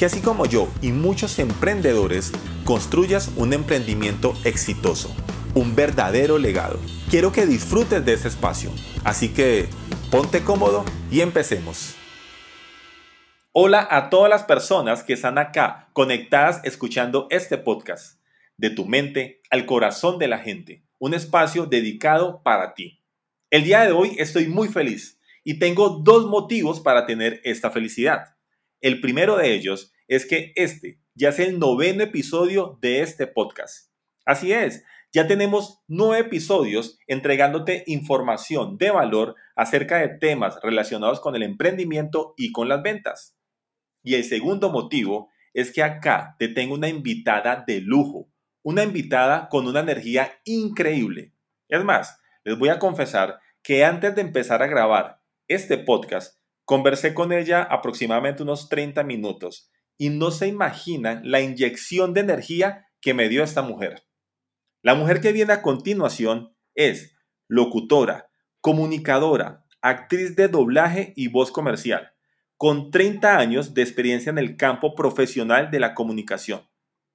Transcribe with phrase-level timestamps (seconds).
[0.00, 2.32] que así como yo y muchos emprendedores
[2.64, 5.14] construyas un emprendimiento exitoso,
[5.54, 6.80] un verdadero legado.
[7.10, 8.72] Quiero que disfrutes de ese espacio,
[9.04, 9.66] así que
[10.10, 11.96] ponte cómodo y empecemos.
[13.52, 18.22] Hola a todas las personas que están acá conectadas escuchando este podcast,
[18.56, 23.02] de tu mente al corazón de la gente, un espacio dedicado para ti.
[23.50, 28.39] El día de hoy estoy muy feliz y tengo dos motivos para tener esta felicidad.
[28.80, 33.90] El primero de ellos es que este ya es el noveno episodio de este podcast.
[34.24, 41.36] Así es, ya tenemos nueve episodios entregándote información de valor acerca de temas relacionados con
[41.36, 43.36] el emprendimiento y con las ventas.
[44.02, 48.30] Y el segundo motivo es que acá te tengo una invitada de lujo,
[48.62, 51.34] una invitada con una energía increíble.
[51.68, 56.39] Es más, les voy a confesar que antes de empezar a grabar este podcast,
[56.70, 62.86] Conversé con ella aproximadamente unos 30 minutos y no se imaginan la inyección de energía
[63.00, 64.04] que me dio esta mujer.
[64.80, 67.16] La mujer que viene a continuación es
[67.48, 72.12] locutora, comunicadora, actriz de doblaje y voz comercial,
[72.56, 76.68] con 30 años de experiencia en el campo profesional de la comunicación,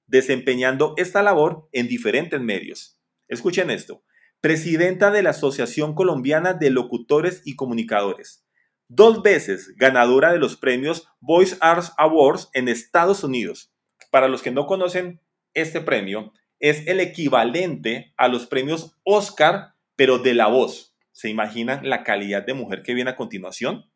[0.06, 3.00] desempeñando esta labor en diferentes medios.
[3.26, 4.04] Escuchen esto,
[4.42, 8.45] presidenta de la Asociación Colombiana de Locutores y Comunicadores,
[8.88, 13.72] dos veces ganadora de los premios Voice Arts Awards en Estados Unidos.
[14.10, 15.20] Para los que no conocen
[15.54, 20.94] este premio, es el equivalente a los premios Oscar, pero de la voz.
[21.12, 23.86] ¿Se imaginan la calidad de mujer que viene a continuación?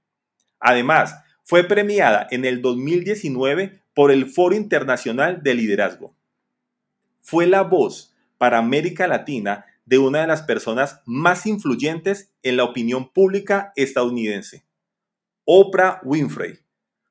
[0.59, 6.15] Además, fue premiada en el 2019 por el Foro Internacional de Liderazgo.
[7.21, 12.65] Fue la voz para América Latina de una de las personas más influyentes en la
[12.65, 14.65] opinión pública estadounidense.
[15.45, 16.59] Oprah Winfrey.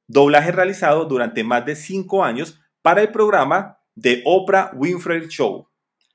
[0.07, 5.69] Doblaje realizado durante más de cinco años para el programa The Oprah Winfrey Show.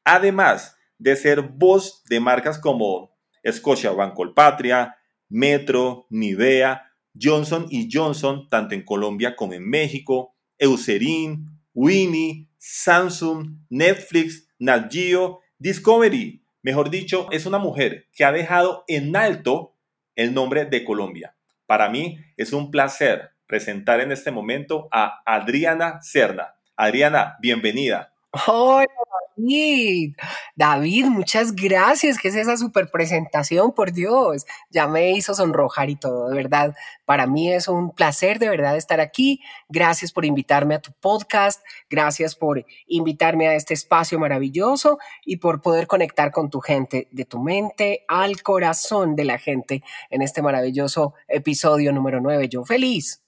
[0.04, 3.14] Además de ser voz de marcas como
[3.50, 3.92] Scotia
[4.34, 4.96] Patria,
[5.28, 14.90] Metro, Nivea, Johnson Johnson, tanto en Colombia como en México, Eucerin, Winnie, Samsung, Netflix, Nat
[14.90, 16.44] Geo, Discovery.
[16.62, 19.76] Mejor dicho, es una mujer que ha dejado en alto
[20.16, 21.36] el nombre de Colombia.
[21.74, 26.54] Para mí es un placer presentar en este momento a Adriana Cerna.
[26.76, 28.13] Adriana, bienvenida.
[28.48, 28.88] Hola
[29.36, 30.16] David.
[30.56, 32.18] David, muchas gracias.
[32.18, 33.72] ¿Qué es esa super presentación?
[33.72, 36.74] Por Dios, ya me hizo sonrojar y todo, de verdad.
[37.04, 39.40] Para mí es un placer de verdad estar aquí.
[39.68, 41.62] Gracias por invitarme a tu podcast.
[41.88, 47.24] Gracias por invitarme a este espacio maravilloso y por poder conectar con tu gente, de
[47.24, 52.48] tu mente al corazón de la gente en este maravilloso episodio número 9.
[52.48, 53.23] Yo feliz.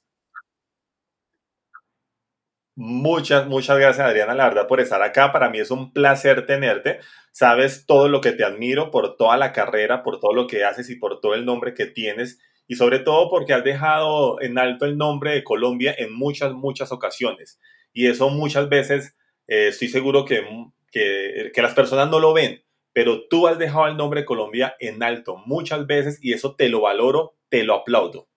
[2.79, 5.33] Muchas, muchas gracias Adriana, la verdad, por estar acá.
[5.33, 7.01] Para mí es un placer tenerte.
[7.33, 10.91] Sabes todo lo que te admiro por toda la carrera, por todo lo que haces
[10.91, 12.39] y por todo el nombre que tienes.
[12.69, 16.93] Y sobre todo porque has dejado en alto el nombre de Colombia en muchas, muchas
[16.93, 17.59] ocasiones.
[17.95, 19.17] Y eso muchas veces
[19.49, 20.45] eh, estoy seguro que,
[20.91, 24.77] que, que las personas no lo ven, pero tú has dejado el nombre de Colombia
[24.81, 28.29] en alto muchas veces y eso te lo valoro, te lo aplaudo.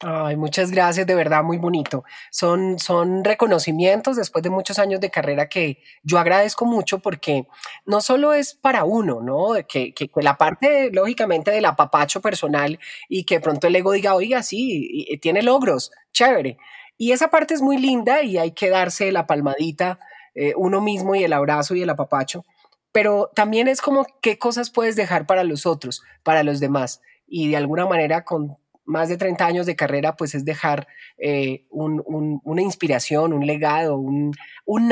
[0.00, 2.04] Ay, muchas gracias, de verdad, muy bonito.
[2.30, 7.48] Son, son reconocimientos después de muchos años de carrera que yo agradezco mucho porque
[7.84, 9.54] no solo es para uno, ¿no?
[9.68, 14.44] Que, que, la parte, lógicamente, del apapacho personal y que pronto el ego diga, oiga,
[14.44, 16.58] sí, tiene logros, chévere.
[16.96, 19.98] Y esa parte es muy linda y hay que darse la palmadita
[20.36, 22.44] eh, uno mismo y el abrazo y el apapacho.
[22.92, 27.00] Pero también es como qué cosas puedes dejar para los otros, para los demás.
[27.26, 28.58] Y de alguna manera con
[28.88, 30.88] más de 30 años de carrera, pues es dejar
[31.18, 34.32] eh, una inspiración, un legado, un,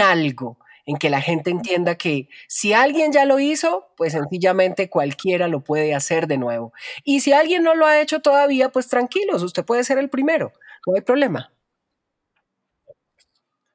[0.01, 5.49] algo en que la gente entienda que si alguien ya lo hizo, pues sencillamente cualquiera
[5.49, 6.73] lo puede hacer de nuevo.
[7.05, 10.53] Y si alguien no lo ha hecho todavía, pues tranquilos, usted puede ser el primero,
[10.87, 11.53] no hay problema.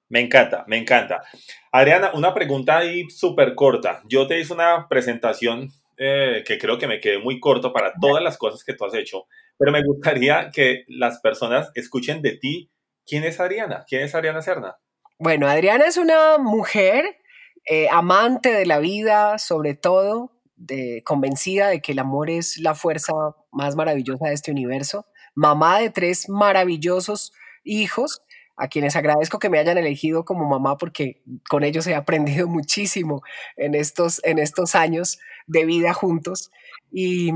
[0.07, 1.23] Me encanta, me encanta.
[1.71, 4.01] Adriana, una pregunta ahí súper corta.
[4.07, 8.23] Yo te hice una presentación eh, que creo que me quedé muy corto para todas
[8.23, 9.27] las cosas que tú has hecho,
[9.61, 12.71] pero me gustaría que las personas escuchen de ti
[13.05, 14.77] quién es Adriana, quién es Adriana Serna.
[15.19, 17.19] Bueno, Adriana es una mujer
[17.69, 22.73] eh, amante de la vida, sobre todo, de, convencida de que el amor es la
[22.73, 23.13] fuerza
[23.51, 25.05] más maravillosa de este universo,
[25.35, 27.31] mamá de tres maravillosos
[27.63, 28.23] hijos,
[28.57, 33.21] a quienes agradezco que me hayan elegido como mamá porque con ellos he aprendido muchísimo
[33.57, 36.49] en estos, en estos años de vida juntos.
[36.91, 37.31] Y,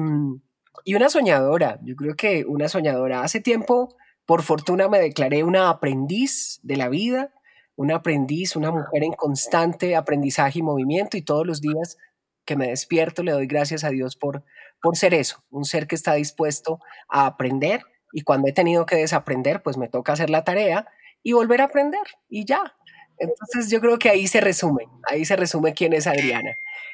[0.83, 3.21] y una soñadora, yo creo que una soñadora.
[3.21, 3.95] Hace tiempo,
[4.25, 7.33] por fortuna, me declaré una aprendiz de la vida,
[7.75, 11.97] una aprendiz, una mujer en constante aprendizaje y movimiento y todos los días
[12.45, 14.43] que me despierto le doy gracias a Dios por,
[14.81, 16.79] por ser eso, un ser que está dispuesto
[17.09, 17.81] a aprender
[18.13, 20.87] y cuando he tenido que desaprender, pues me toca hacer la tarea
[21.21, 22.75] y volver a aprender y ya.
[23.17, 26.51] Entonces yo creo que ahí se resume, ahí se resume quién es Adriana.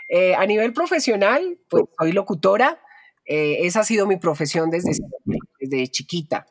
[0.08, 2.82] Eh, a nivel profesional, pues soy locutora,
[3.34, 4.92] eh, esa ha sido mi profesión desde,
[5.60, 6.46] desde chiquita.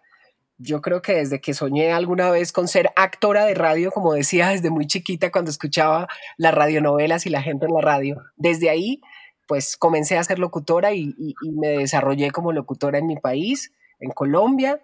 [0.56, 4.48] Yo creo que desde que soñé alguna vez con ser actora de radio, como decía
[4.48, 9.00] desde muy chiquita cuando escuchaba las radionovelas y la gente en la radio, desde ahí
[9.46, 14.80] pues comencé a ser locutora y me desarrollé como locutora en mi país, en Colombia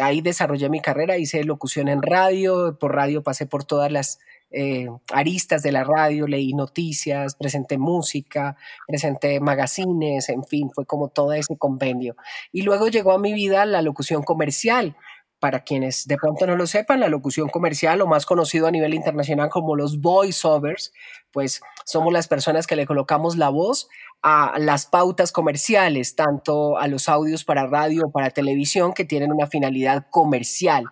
[0.00, 4.18] ahí desarrollé mi carrera, hice locución en radio, por radio pasé por todas las
[4.56, 8.56] eh, aristas de la radio, leí noticias, presenté música,
[8.86, 12.14] presenté magazines, en fin, fue como todo ese compendio.
[12.52, 14.96] Y luego llegó a mi vida la locución comercial.
[15.40, 18.94] Para quienes de pronto no lo sepan, la locución comercial, o más conocido a nivel
[18.94, 20.92] internacional como los voiceovers,
[21.32, 23.88] pues somos las personas que le colocamos la voz
[24.22, 29.32] a las pautas comerciales, tanto a los audios para radio o para televisión que tienen
[29.32, 30.84] una finalidad comercial.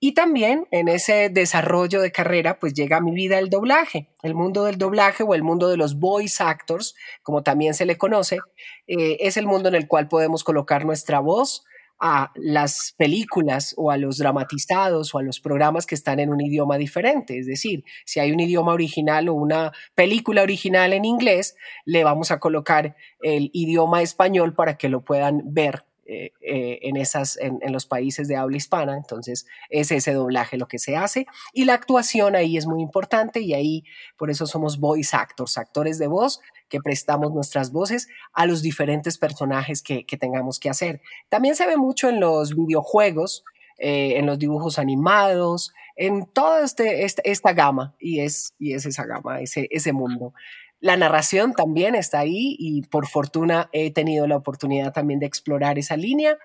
[0.00, 4.34] Y también en ese desarrollo de carrera, pues llega a mi vida el doblaje, el
[4.34, 8.38] mundo del doblaje o el mundo de los voice actors, como también se le conoce,
[8.86, 11.64] eh, es el mundo en el cual podemos colocar nuestra voz
[12.00, 16.40] a las películas o a los dramatizados o a los programas que están en un
[16.40, 17.38] idioma diferente.
[17.38, 22.30] Es decir, si hay un idioma original o una película original en inglés, le vamos
[22.30, 27.60] a colocar el idioma español para que lo puedan ver eh, eh, en, esas, en,
[27.70, 28.96] los países de habla hispana.
[28.96, 31.26] Entonces, es ese doblaje lo que se hace.
[31.52, 33.84] Y la actuación ahí es muy importante y ahí
[34.16, 36.40] por eso somos voice actors, actores de voz
[36.70, 41.02] que prestamos nuestras voces a los diferentes personajes que, tengamos que hacer.
[41.28, 43.44] También se ve mucho en los videojuegos,
[43.76, 49.04] eh, en los dibujos animados, en toda este, esta, gama, y es, y es esa
[49.04, 50.32] gama, ese, ese mundo.
[50.80, 55.78] La narración también está ahí y por fortuna he tenido la oportunidad también de explorar
[55.78, 56.38] esa línea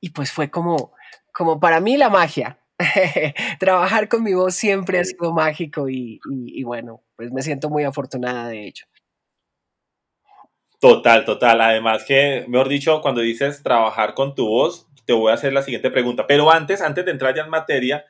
[0.00, 0.94] y pues fue como,
[1.32, 2.58] como para mí la magia.
[3.58, 7.84] Trabajar con mi voz siempre ha sido mágico y, y, bueno, pues me siento muy
[7.84, 8.86] afortunada de ello.
[10.78, 11.60] Total, total.
[11.60, 15.62] Además que, mejor dicho, cuando dices trabajar con tu voz, te voy a hacer la
[15.62, 16.26] siguiente pregunta.
[16.26, 18.04] Pero antes, antes de entrar ya en materia,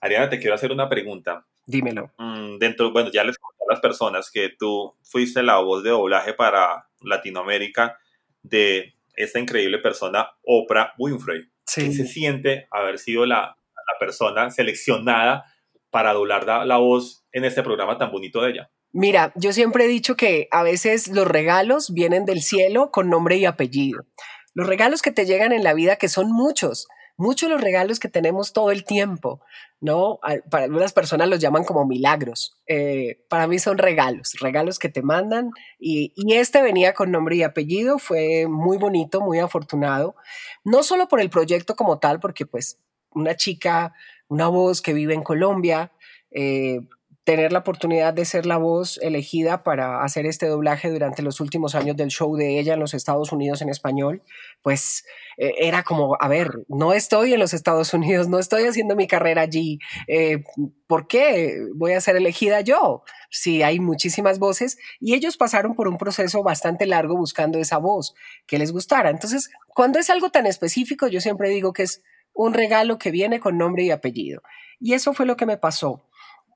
[0.00, 1.46] Ariana, te quiero hacer una pregunta.
[1.66, 2.12] Dímelo.
[2.18, 3.38] Mm, dentro, bueno, ya les
[3.68, 7.98] las personas que tú fuiste la voz de doblaje para Latinoamérica
[8.42, 11.42] de esta increíble persona, Oprah Winfrey.
[11.66, 11.86] Sí.
[11.86, 15.44] ¿Qué se siente haber sido la, la persona seleccionada
[15.90, 18.70] para doblar la, la voz en este programa tan bonito de ella?
[18.92, 23.36] Mira, yo siempre he dicho que a veces los regalos vienen del cielo con nombre
[23.36, 24.06] y apellido.
[24.54, 28.08] Los regalos que te llegan en la vida, que son muchos, muchos los regalos que
[28.08, 29.40] tenemos todo el tiempo,
[29.80, 30.18] ¿no?
[30.50, 32.56] Para algunas personas los llaman como milagros.
[32.66, 35.50] Eh, para mí son regalos, regalos que te mandan.
[35.78, 40.16] Y, y, este venía con nombre y apellido, fue muy bonito, muy afortunado.
[40.64, 42.78] No solo por el proyecto como tal, porque pues
[43.10, 43.94] una chica,
[44.28, 45.92] una voz que vive en Colombia,
[46.30, 46.80] eh,
[47.24, 51.74] tener la oportunidad de ser la voz elegida para hacer este doblaje durante los últimos
[51.74, 54.22] años del show de ella en los Estados Unidos en español,
[54.60, 55.06] pues
[55.38, 59.06] eh, era como, a ver, no estoy en los Estados Unidos, no estoy haciendo mi
[59.06, 60.44] carrera allí, eh,
[60.86, 63.04] ¿por qué voy a ser elegida yo?
[63.30, 68.14] Si hay muchísimas voces y ellos pasaron por un proceso bastante largo buscando esa voz
[68.46, 69.08] que les gustara.
[69.08, 72.02] Entonces, cuando es algo tan específico, yo siempre digo que es
[72.34, 74.42] un regalo que viene con nombre y apellido.
[74.78, 76.04] Y eso fue lo que me pasó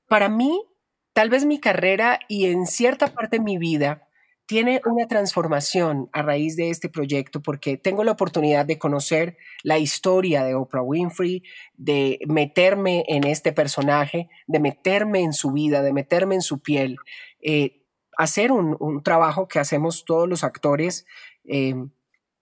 [0.09, 0.65] para mí,
[1.13, 4.09] tal vez mi carrera y en cierta parte mi vida
[4.49, 9.77] tiene una transformación a raíz de este proyecto porque tengo la oportunidad de conocer la
[9.77, 11.43] historia de Oprah Winfrey,
[11.75, 16.97] de meterme en este personaje, de meterme en su vida, de meterme en su piel,
[17.43, 17.83] eh,
[18.17, 21.05] hacer un, trabajo que hacemos todos los actores.
[21.45, 21.75] Eh,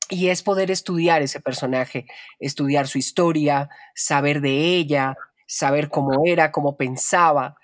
[0.09, 2.07] y es poder estudiar ese personaje,
[2.39, 5.17] estudiar su historia, saber de ella,
[5.47, 7.57] saber cómo era, cómo pensaba,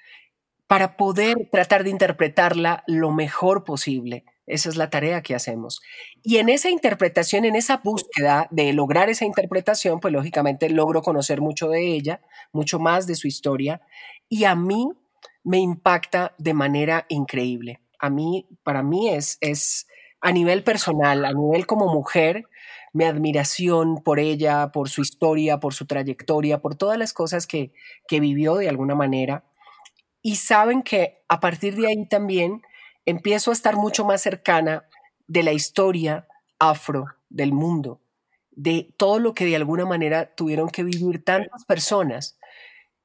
[0.66, 4.24] para poder tratar de interpretarla lo mejor posible.
[4.46, 5.80] Esa es la tarea que hacemos.
[6.22, 11.40] Y en esa interpretación, en esa búsqueda de lograr esa interpretación, pues lógicamente logro conocer
[11.40, 12.20] mucho de ella,
[12.52, 13.80] mucho más de su historia.
[14.28, 14.88] Y a mí
[15.44, 17.80] me impacta de manera increíble.
[17.98, 19.86] A mí, para mí es, es
[20.20, 22.44] a nivel personal, a nivel como mujer,
[22.92, 27.72] mi admiración por ella, por su historia, por su trayectoria, por todas las cosas que,
[28.06, 29.44] que vivió de alguna manera.
[30.22, 32.62] Y saben que a partir de ahí también
[33.06, 34.84] empiezo a estar mucho más cercana
[35.26, 36.26] de la historia
[36.58, 38.00] afro del mundo,
[38.50, 42.38] de todo lo que de alguna manera tuvieron que vivir tantas personas.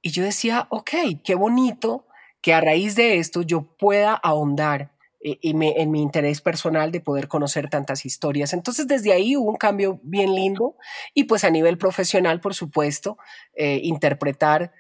[0.02, 0.92] Y yo decía, ok,
[1.24, 2.06] qué bonito
[2.42, 4.92] que a raíz de esto yo pueda ahondar
[5.22, 8.54] eh, y en mi interés personal de poder conocer tantas historias.
[8.54, 10.76] Entonces desde ahí hubo un cambio bien lindo
[11.14, 13.18] y pues a nivel profesional, por supuesto,
[13.56, 14.74] eh, interpretar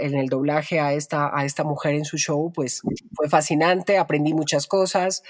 [0.00, 2.82] en el doblaje a esta, a esta mujer en su show, pues
[3.14, 5.22] fue fascinante, aprendí muchas cosas,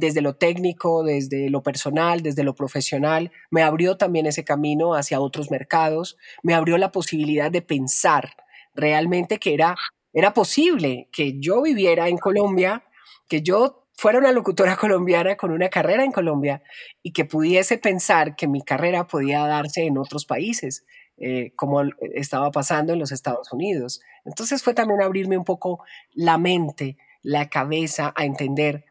[0.00, 5.20] desde lo técnico, desde lo personal, desde lo profesional, me abrió también ese camino hacia
[5.20, 8.36] otros mercados, me abrió la posibilidad de pensar
[8.76, 9.76] realmente que era,
[10.12, 12.84] era posible que yo viviera en Colombia,
[13.28, 16.62] que yo fuera una locutora colombiana con una carrera en Colombia
[17.02, 20.84] y que pudiese pensar que mi carrera podía darse en otros países.
[21.18, 21.80] Eh, como
[22.12, 24.02] estaba pasando en los Estados Unidos.
[24.26, 28.84] Entonces fue también abrirme un poco la mente, la cabeza a entender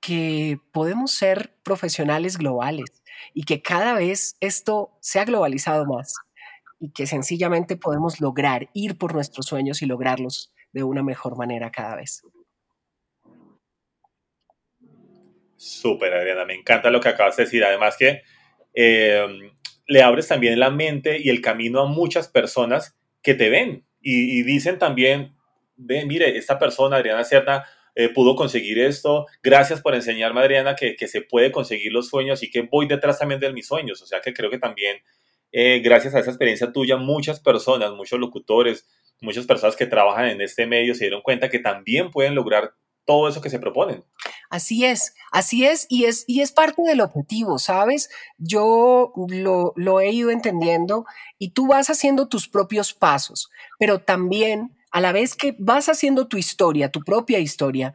[0.00, 3.02] que podemos ser profesionales globales
[3.34, 6.14] y que cada vez esto se ha globalizado más
[6.80, 11.70] y que sencillamente podemos lograr ir por nuestros sueños y lograrlos de una mejor manera
[11.70, 12.22] cada vez.
[15.58, 17.64] Súper, Adriana, me encanta lo que acabas de decir.
[17.64, 18.22] Además que
[18.74, 19.26] eh,
[19.86, 24.42] le abres también la mente y el camino a muchas personas que te ven y,
[24.44, 25.34] dicen también,
[25.76, 31.08] mire, esta persona, Adriana Cerda, eh, pudo conseguir esto, gracias por enseñarme, Adriana, que, que,
[31.08, 34.00] se puede conseguir los sueños y que voy detrás también de mis sueños.
[34.00, 34.98] O sea que creo que también,
[35.50, 38.86] eh, gracias a esa experiencia tuya, muchas personas, muchos locutores,
[39.20, 42.72] muchas personas que trabajan en este medio se dieron cuenta que también pueden lograr
[43.08, 44.04] todo eso que se proponen.
[44.50, 48.10] Así es, así es y, es, y es parte del objetivo, ¿sabes?
[48.36, 51.06] Yo lo, lo he ido entendiendo
[51.38, 53.48] y tú vas haciendo tus propios pasos,
[53.78, 57.94] pero también a la vez que vas haciendo tu historia, tu propia historia,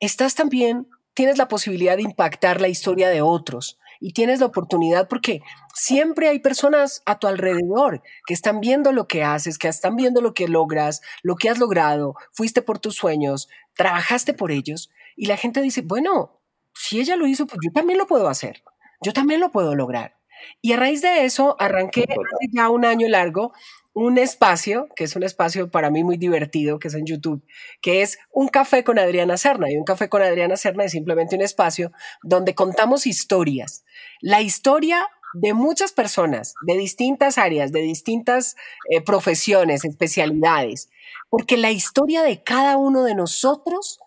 [0.00, 5.08] estás también, tienes la posibilidad de impactar la historia de otros y tienes la oportunidad
[5.08, 5.42] porque
[5.74, 10.20] siempre hay personas a tu alrededor que están viendo lo que haces, que están viendo
[10.20, 15.26] lo que logras, lo que has logrado, fuiste por tus sueños, trabajaste por ellos y
[15.26, 16.40] la gente dice, bueno,
[16.74, 18.62] si ella lo hizo, pues yo también lo puedo hacer,
[19.02, 20.16] yo también lo puedo lograr.
[20.60, 23.52] Y a raíz de eso arranqué hace ya un año largo
[23.94, 27.44] un espacio, que es un espacio para mí muy divertido, que es en YouTube,
[27.80, 29.70] que es un café con Adriana Serna.
[29.70, 33.84] Y un café con Adriana Serna es simplemente un espacio donde contamos historias.
[34.20, 38.56] La historia de muchas personas, de distintas áreas, de distintas
[38.90, 40.90] eh, profesiones, especialidades,
[41.30, 44.00] porque la historia de cada uno de nosotros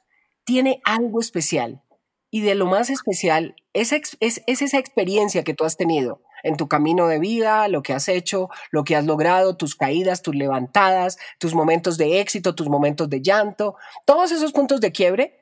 [0.43, 1.81] tiene algo especial.
[2.29, 6.67] Y de lo más especial es, es esa experiencia que tú has tenido en tu
[6.67, 11.17] camino de vida, lo que has hecho, lo que has logrado, tus caídas, tus levantadas,
[11.39, 13.75] tus momentos de éxito, tus momentos de llanto.
[14.05, 15.39] Todos esos puntos de quiebre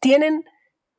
[0.00, 0.44] tienen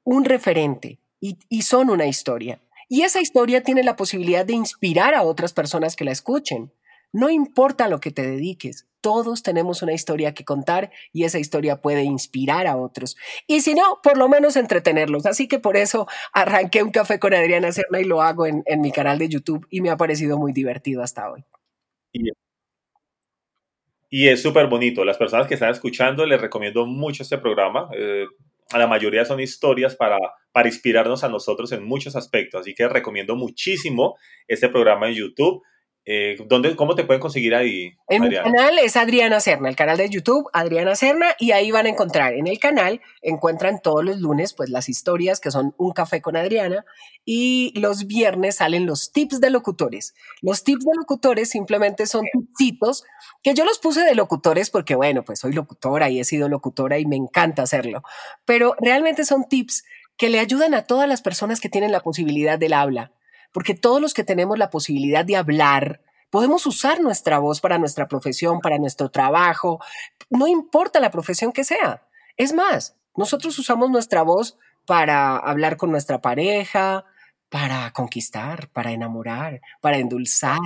[0.04, 2.62] un referente y, son una historia.
[2.88, 6.72] Y esa historia tiene la posibilidad de inspirar a otras personas que la escuchen.
[7.12, 11.80] No importa lo que te dediques, todos tenemos una historia que contar y esa historia
[11.80, 13.16] puede inspirar a otros.
[13.46, 15.28] Y si no, por lo menos entretenerlos.
[15.28, 18.92] Así que por eso arranqué un café con Adriana Serna y lo hago en, mi
[18.92, 21.46] canal de YouTube y me ha parecido muy divertido hasta hoy.
[24.10, 25.06] Y, es súper bonito.
[25.06, 27.88] Las personas que están escuchando, les recomiendo mucho este programa.
[27.96, 28.26] Eh,
[28.72, 30.18] a la mayoría son historias para,
[30.52, 32.62] para inspirarnos a nosotros en muchos aspectos.
[32.62, 35.62] Así que recomiendo muchísimo este programa en YouTube.
[36.08, 37.98] Eh, ¿dónde, ¿Cómo te pueden conseguir ahí?
[38.10, 41.88] En mi canal es Adriana Serna, el canal de YouTube Adriana Serna, y ahí van
[41.88, 45.94] a encontrar en el canal, encuentran todos los lunes pues las historias que son un
[45.94, 46.86] café con Adriana
[47.26, 50.14] y los viernes salen los tips de locutores.
[50.44, 53.04] Los tips de locutores simplemente son tipsitos
[53.42, 57.00] que yo los puse de locutores porque bueno, pues soy locutora y he sido locutora
[57.00, 58.04] y me encanta hacerlo,
[58.46, 59.84] pero realmente son tips
[60.18, 63.12] que le ayudan a todas las personas que tienen la posibilidad del habla
[63.56, 68.06] porque todos los que tenemos la posibilidad de hablar, podemos usar nuestra voz para nuestra
[68.06, 69.80] profesión, para nuestro trabajo,
[70.30, 72.06] no importa la profesión que sea.
[72.36, 77.06] Es más, nosotros usamos nuestra voz para hablar con nuestra pareja,
[77.50, 80.58] para conquistar, para enamorar, para endulzar,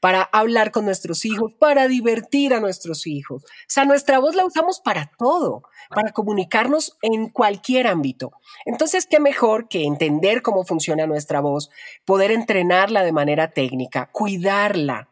[0.00, 3.44] para hablar con nuestros hijos, para divertir a nuestros hijos.
[3.44, 5.62] O sea, nuestra voz la usamos para todo,
[5.94, 8.32] para comunicarnos en cualquier ámbito.
[8.64, 11.70] Entonces, ¿qué mejor que entender cómo funciona nuestra voz,
[12.04, 15.08] poder entrenarla de manera técnica, cuidarla,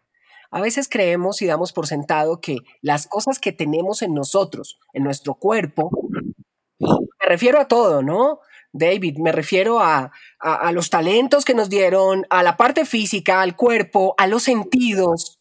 [0.51, 5.05] A veces creemos y damos por sentado que las cosas que tenemos en nosotros, en
[5.05, 5.91] nuestro cuerpo,
[6.81, 8.41] me refiero a todo, ¿no?
[8.73, 13.57] David, me refiero a, a, los talentos que nos dieron, a la parte física, al
[13.57, 15.41] cuerpo, a los sentidos,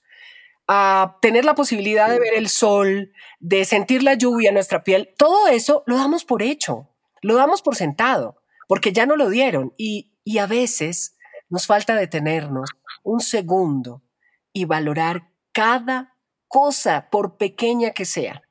[0.67, 5.13] a tener la posibilidad de ver el sol, de sentir la lluvia en nuestra piel.
[5.17, 6.89] Todo eso lo damos por hecho,
[7.21, 9.73] lo damos por sentado, porque ya no lo dieron.
[9.77, 11.15] Y, y a veces
[11.49, 12.69] nos falta detenernos
[13.03, 14.03] un segundo
[14.53, 16.15] y valorar cada
[16.47, 18.41] cosa, por pequeña que sea.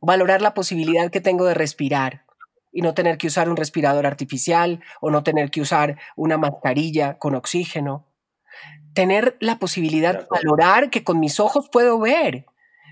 [0.00, 2.24] Valorar la posibilidad que tengo de respirar,
[2.72, 7.18] y no tener que usar un respirador artificial o no tener que usar una mascarilla
[7.18, 8.06] con oxígeno.
[8.94, 12.46] Tener la posibilidad de valorar que con mis ojos puedo ver,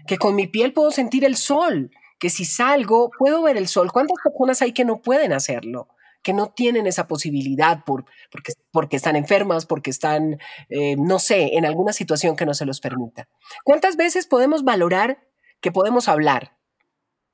[0.06, 3.92] que con mi piel puedo sentir el sol, que si salgo puedo ver el sol.
[3.92, 5.88] ¿Cuántas personas hay que no pueden hacerlo?
[6.22, 11.56] que no tienen esa posibilidad por, porque, porque están enfermas, porque están, eh, no sé,
[11.56, 13.28] en alguna situación que no se los permita.
[13.62, 15.20] ¿Cuántas veces podemos valorar
[15.60, 16.55] que podemos hablar,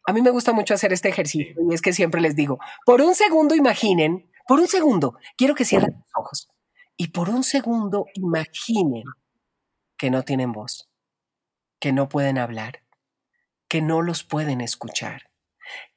[0.05, 3.01] a mí me gusta mucho hacer este ejercicio y es que siempre les digo, por
[3.01, 6.49] un segundo imaginen, por un segundo, quiero que cierren los ojos
[6.97, 9.05] y por un segundo imaginen
[9.97, 10.91] que no tienen voz,
[11.79, 12.83] que no pueden hablar,
[13.69, 15.31] que no los pueden escuchar,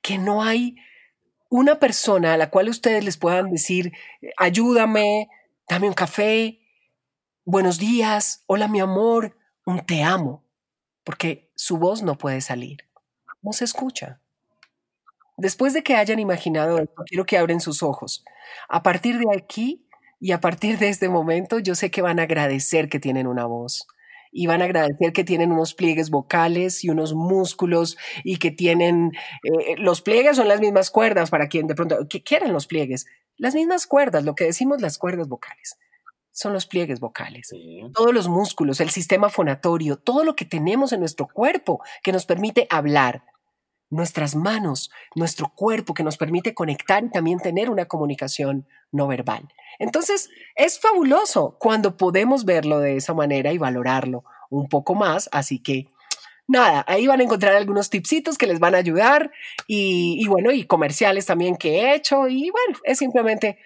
[0.01, 0.75] que no hay
[1.49, 3.93] una persona a la cual ustedes les puedan decir,
[4.37, 5.29] ayúdame,
[5.67, 6.59] dame un café,
[7.43, 10.43] buenos días, hola mi amor, un te amo,
[11.03, 12.85] porque su voz no puede salir
[13.45, 14.19] no se escucha.
[15.37, 18.23] Después de que hayan imaginado esto, quiero que abren sus ojos.
[18.67, 19.85] A partir de aquí
[20.19, 23.45] y a partir de este momento, yo sé que van a agradecer que tienen una
[23.45, 23.87] voz
[24.31, 29.13] y van a agradecer que tienen unos pliegues vocales y unos músculos y que tienen
[29.43, 33.05] eh, los pliegues son las mismas cuerdas para quien de pronto que quieren los pliegues,
[33.37, 35.77] las mismas cuerdas, lo que decimos las cuerdas vocales.
[36.31, 37.49] Son los pliegues vocales,
[37.93, 42.25] todos los músculos, el sistema fonatorio, todo lo que tenemos en nuestro cuerpo que nos
[42.25, 43.23] permite hablar,
[43.89, 49.47] nuestras manos, nuestro cuerpo que nos permite conectar y también tener una comunicación no verbal.
[49.79, 55.29] Entonces, es fabuloso cuando podemos verlo de esa manera y valorarlo un poco más.
[55.31, 55.87] Así que,
[56.47, 59.31] nada, ahí van a encontrar algunos tipsitos que les van a ayudar
[59.67, 62.27] y, bueno, y comerciales también que he hecho.
[62.27, 63.57] Y bueno, es simplemente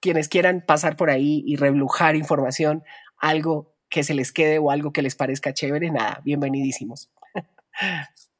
[0.00, 2.82] quienes quieran pasar por ahí y reblujar información,
[3.18, 7.10] algo que se les quede o algo que les parezca chévere, nada, bienvenidísimos.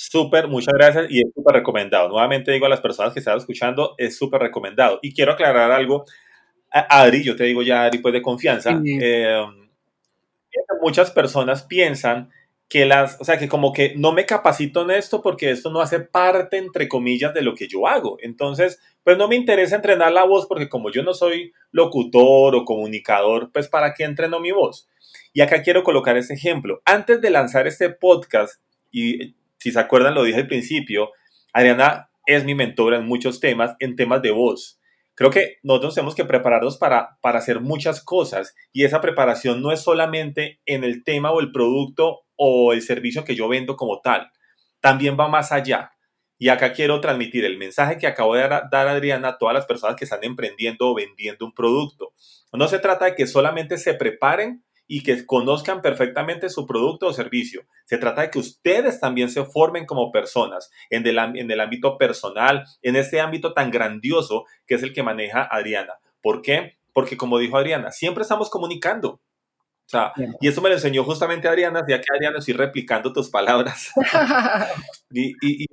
[0.00, 2.08] Súper, muchas gracias y es súper recomendado.
[2.08, 5.00] Nuevamente digo a las personas que están escuchando, es súper recomendado.
[5.02, 6.04] Y quiero aclarar algo.
[6.70, 8.80] Adri, yo te digo ya, Adri, pues de confianza.
[8.84, 9.44] Eh,
[10.80, 12.30] muchas personas piensan
[12.68, 15.80] que las, o sea, que como que no me capacito en esto porque esto no
[15.80, 18.18] hace parte, entre comillas, de lo que yo hago.
[18.20, 22.64] Entonces, pues no me interesa entrenar la voz porque como yo no soy locutor o
[22.64, 24.88] comunicador, pues ¿para qué entreno mi voz?
[25.32, 26.82] Y acá quiero colocar ese ejemplo.
[26.84, 31.10] Antes de lanzar este podcast, y si se acuerdan, lo dije al principio,
[31.52, 34.78] Adriana es mi mentora en muchos temas, en temas de voz.
[35.14, 39.72] Creo que nosotros tenemos que prepararnos para, para hacer muchas cosas y esa preparación no
[39.72, 44.00] es solamente en el tema o el producto o el servicio que yo vendo como
[44.00, 44.30] tal,
[44.80, 45.90] también va más allá.
[46.38, 49.66] Y acá quiero transmitir el mensaje que acabo de dar, dar Adriana a todas las
[49.66, 52.12] personas que están emprendiendo o vendiendo un producto.
[52.52, 57.12] No se trata de que solamente se preparen y que conozcan perfectamente su producto o
[57.12, 57.62] servicio.
[57.84, 61.98] Se trata de que ustedes también se formen como personas en el, en el ámbito
[61.98, 65.94] personal, en este ámbito tan grandioso que es el que maneja Adriana.
[66.22, 66.78] ¿Por qué?
[66.92, 69.20] Porque como dijo Adriana, siempre estamos comunicando.
[69.88, 73.30] O sea, y eso me lo enseñó justamente Adriana, ya que Adriana estoy replicando tus
[73.30, 73.90] palabras.
[75.10, 75.64] y, y,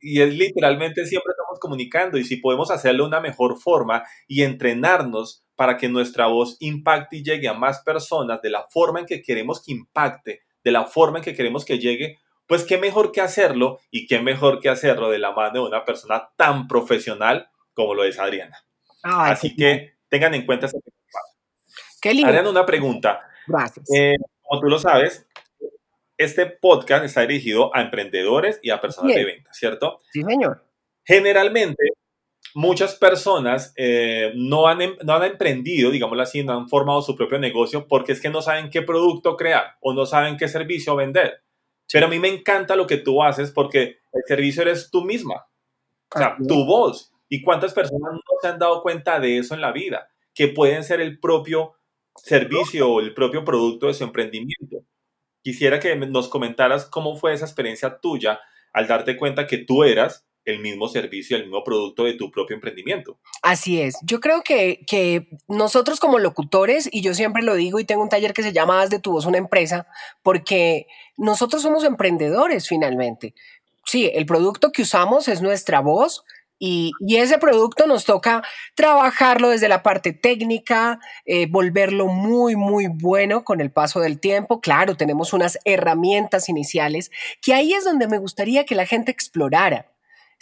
[0.00, 4.42] y, es literalmente siempre estamos comunicando y si podemos hacerlo de una mejor forma y
[4.42, 9.04] entrenarnos para que nuestra voz impacte y llegue a más personas de la forma en
[9.04, 13.12] que queremos que impacte, de la forma en que queremos que llegue, pues qué mejor
[13.12, 17.50] que hacerlo y qué mejor que hacerlo de la mano de una persona tan profesional
[17.74, 18.56] como lo es Adriana.
[19.02, 20.78] Así que tengan en cuenta ese
[22.00, 22.28] Qué lindo.
[22.28, 23.20] Adriana, una pregunta.
[23.46, 23.84] Gracias.
[23.94, 25.26] Eh, como tú lo sabes,
[26.16, 30.00] este podcast está dirigido a emprendedores y a personas de venta, ¿cierto?
[30.10, 30.64] Sí, señor.
[31.04, 31.84] Generalmente,
[32.54, 37.16] muchas personas eh, no, han, em, no han emprendido, digámoslo así, no han formado su
[37.16, 40.96] propio negocio porque es que no saben qué producto crear o no saben qué servicio
[40.96, 41.42] vender.
[41.92, 45.46] Pero a mí me encanta lo que tú haces porque el servicio eres tú misma,
[46.14, 47.12] o sea, tu voz.
[47.28, 50.08] ¿Y cuántas personas no se han dado cuenta de eso en la vida?
[50.34, 51.74] Que pueden ser el propio
[52.16, 54.84] servicio o el propio producto de su emprendimiento.
[55.42, 58.40] Quisiera que nos comentaras cómo fue esa experiencia tuya
[58.72, 62.54] al darte cuenta que tú eras el mismo servicio, el mismo producto de tu propio
[62.54, 63.18] emprendimiento.
[63.42, 63.96] Así es.
[64.02, 68.08] Yo creo que, que nosotros como locutores, y yo siempre lo digo y tengo un
[68.08, 69.86] taller que se llama Haz de tu voz una empresa,
[70.22, 70.86] porque
[71.16, 73.34] nosotros somos emprendedores finalmente.
[73.84, 76.24] Sí, el producto que usamos es nuestra voz,
[76.62, 78.42] y, ese producto nos toca
[78.74, 84.60] trabajarlo desde la parte técnica, eh, volverlo muy, muy bueno con el paso del tiempo.
[84.60, 87.10] Claro, tenemos unas herramientas iniciales
[87.40, 89.90] que ahí es donde me gustaría que la gente explorara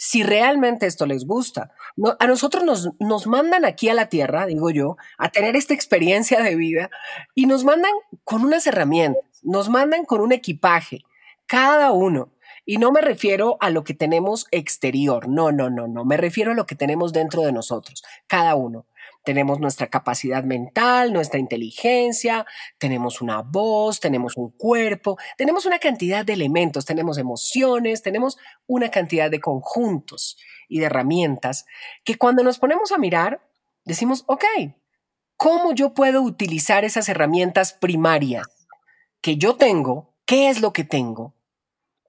[0.01, 1.71] si realmente esto les gusta.
[2.19, 6.41] a nosotros nos, nos mandan aquí a la Tierra, digo yo, a tener esta experiencia
[6.41, 6.89] de vida
[7.35, 7.91] y nos mandan
[8.23, 11.03] con unas herramientas, nos mandan con un equipaje,
[11.45, 12.31] cada uno.
[12.65, 16.53] Y no me refiero a lo que tenemos exterior, no, no, no, no, me refiero
[16.53, 18.85] a lo que tenemos dentro de nosotros, cada uno.
[19.23, 22.45] Tenemos nuestra capacidad mental, nuestra inteligencia,
[22.77, 28.89] tenemos una voz, tenemos un cuerpo, tenemos una cantidad de elementos, tenemos emociones, tenemos una
[28.89, 31.65] cantidad de conjuntos y de herramientas
[32.03, 33.41] que cuando nos ponemos a mirar,
[33.83, 34.45] decimos, ok,
[35.35, 38.47] ¿cómo yo puedo utilizar esas herramientas primarias
[39.21, 40.13] que yo tengo?
[40.25, 41.35] ¿Qué es lo que tengo?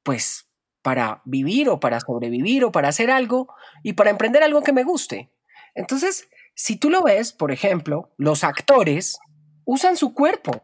[0.03, 0.47] Pues
[0.83, 3.49] para vivir o para sobrevivir o para hacer algo
[3.83, 5.31] y para emprender algo que me guste.
[5.75, 9.19] Entonces, si tú lo ves, por ejemplo, los actores
[9.65, 10.63] usan su cuerpo,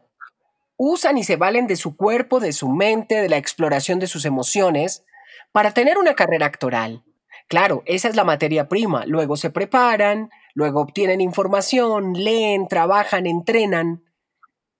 [0.75, 4.25] usan y se valen de su cuerpo, de su mente, de la exploración de sus
[4.25, 5.03] emociones
[5.51, 7.03] para tener una carrera actoral.
[7.47, 9.05] Claro, esa es la materia prima.
[9.05, 14.03] Luego se preparan, luego obtienen información, leen, trabajan, entrenan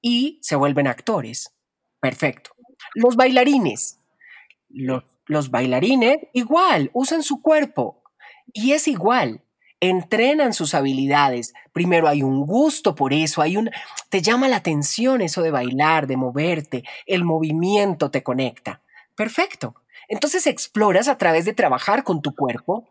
[0.01, 1.55] y se vuelven actores.
[1.99, 2.51] Perfecto.
[2.93, 4.01] Los bailarines.
[4.69, 8.01] Los los bailarines igual, usan su cuerpo
[8.53, 9.43] y es igual,
[9.79, 11.53] entrenan sus habilidades.
[11.71, 13.69] Primero hay un gusto por eso, hay un
[14.09, 18.81] te llama la atención eso de bailar, de moverte, el movimiento te conecta.
[19.15, 19.75] Perfecto.
[20.07, 22.87] Entonces exploras a través de trabajar con tu cuerpo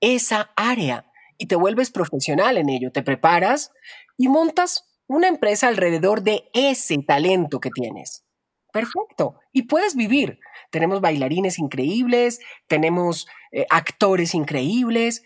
[0.00, 3.72] esa área y te vuelves profesional en ello, te preparas
[4.16, 8.24] y montas una empresa alrededor de ese talento que tienes.
[8.72, 9.38] Perfecto.
[9.52, 10.38] Y puedes vivir
[10.70, 15.22] tenemos bailarines increíbles, tenemos eh, actores increíbles,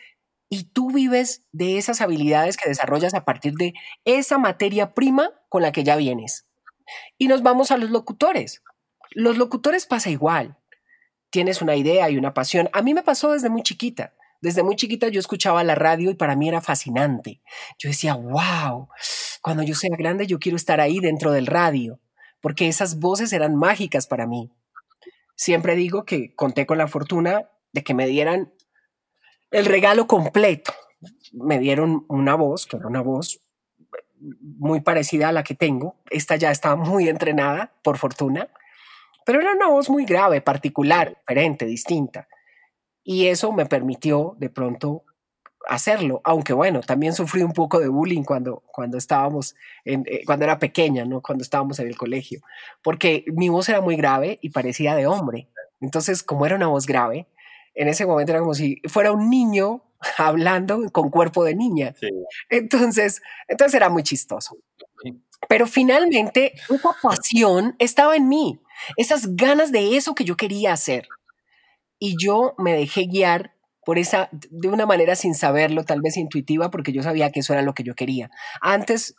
[0.51, 3.73] y tú vives de esas habilidades que desarrollas a partir de
[4.05, 6.47] esa materia prima con la que ya vienes.
[7.17, 8.63] Y nos vamos a los locutores.
[9.13, 10.59] Los locutores pasa igual.
[11.31, 12.69] Tienes una idea y una pasión.
[12.75, 14.13] A mí me pasó desde muy chiquita.
[14.43, 17.41] Desde muy chiquita yo escuchaba la radio y para mí era fascinante.
[17.79, 18.89] Yo decía, wow,
[19.41, 22.01] cuando yo sea grande yo quiero estar ahí dentro del radio,
[22.41, 24.51] porque esas voces eran mágicas para mí
[25.41, 28.53] siempre digo que conté con la fortuna de que me dieran
[29.51, 30.73] el regalo completo.
[31.33, 33.41] Me dieron una voz, que era una voz
[34.21, 35.97] muy parecida a la que tengo.
[36.11, 38.49] Esta ya estaba muy entrenada, por fortuna,
[39.25, 42.29] pero era una voz muy grave, particular, diferente, distinta.
[43.03, 45.05] Y eso me permitió de pronto
[45.69, 50.59] hacerlo, aunque bueno, también sufrí un poco de bullying cuando, cuando estábamos, eh, cuando era
[50.59, 51.21] pequeña, ¿no?
[51.21, 52.41] Cuando estábamos en el colegio,
[52.83, 55.49] porque mi voz era muy grave y parecía de hombre.
[55.81, 57.27] Entonces, como era una voz grave,
[57.75, 59.83] en ese momento era como si fuera un niño
[60.19, 61.95] hablando con cuerpo de niña.
[62.49, 64.57] Entonces, entonces era muy chistoso.
[65.49, 68.61] Pero finalmente, esa pasión estaba en mí,
[68.97, 71.09] esas ganas de eso que yo quería hacer.
[71.99, 73.55] Y yo me dejé guiar
[73.85, 77.53] por esa, de una manera sin saberlo, tal vez intuitiva, porque yo sabía que eso
[77.53, 78.31] era lo que yo quería.
[78.61, 79.17] Antes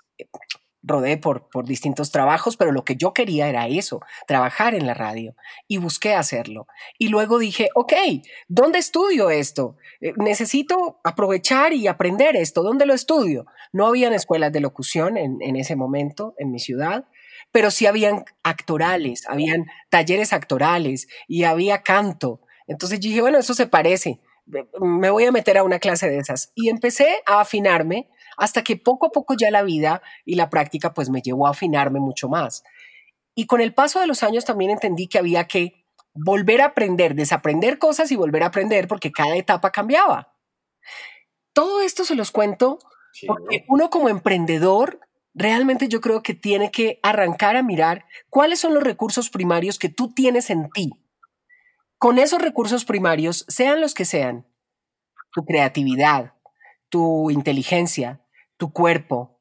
[0.84, 4.94] rodé por, por distintos trabajos, pero lo que yo quería era eso, trabajar en la
[4.94, 5.36] radio
[5.67, 6.67] y busqué hacerlo.
[6.98, 7.94] Y luego dije, ok,
[8.48, 9.78] ¿dónde estudio esto?
[10.02, 12.63] Eh, necesito aprovechar y aprender esto.
[12.63, 13.46] ¿Dónde lo estudio?
[13.72, 17.06] No habían escuelas de locución en, en ese momento en mi ciudad
[17.54, 22.39] pero sí habían actorales, habían talleres actorales y había canto.
[22.65, 24.22] Entonces dije, bueno, eso se parece
[24.80, 26.52] me voy a meter a una clase de esas.
[26.56, 28.10] Y empecé a afinarme
[28.41, 31.51] hasta que poco a poco ya la vida y la práctica pues me llevó a
[31.51, 32.63] afinarme mucho más.
[33.36, 37.15] Y con el paso de los años también entendí que había que volver a aprender,
[37.15, 40.36] desaprender cosas y volver a aprender porque cada etapa cambiaba.
[41.54, 42.80] Todo esto se los cuento
[43.27, 44.99] porque uno como emprendedor
[45.34, 49.89] realmente yo creo que tiene que arrancar a mirar cuáles son los recursos primarios que
[49.89, 50.91] tú tienes en ti
[52.01, 54.47] con esos recursos primarios, sean los que sean,
[55.32, 56.34] tu creatividad,
[56.89, 58.20] tu inteligencia,
[58.62, 59.39] tu cuerpo,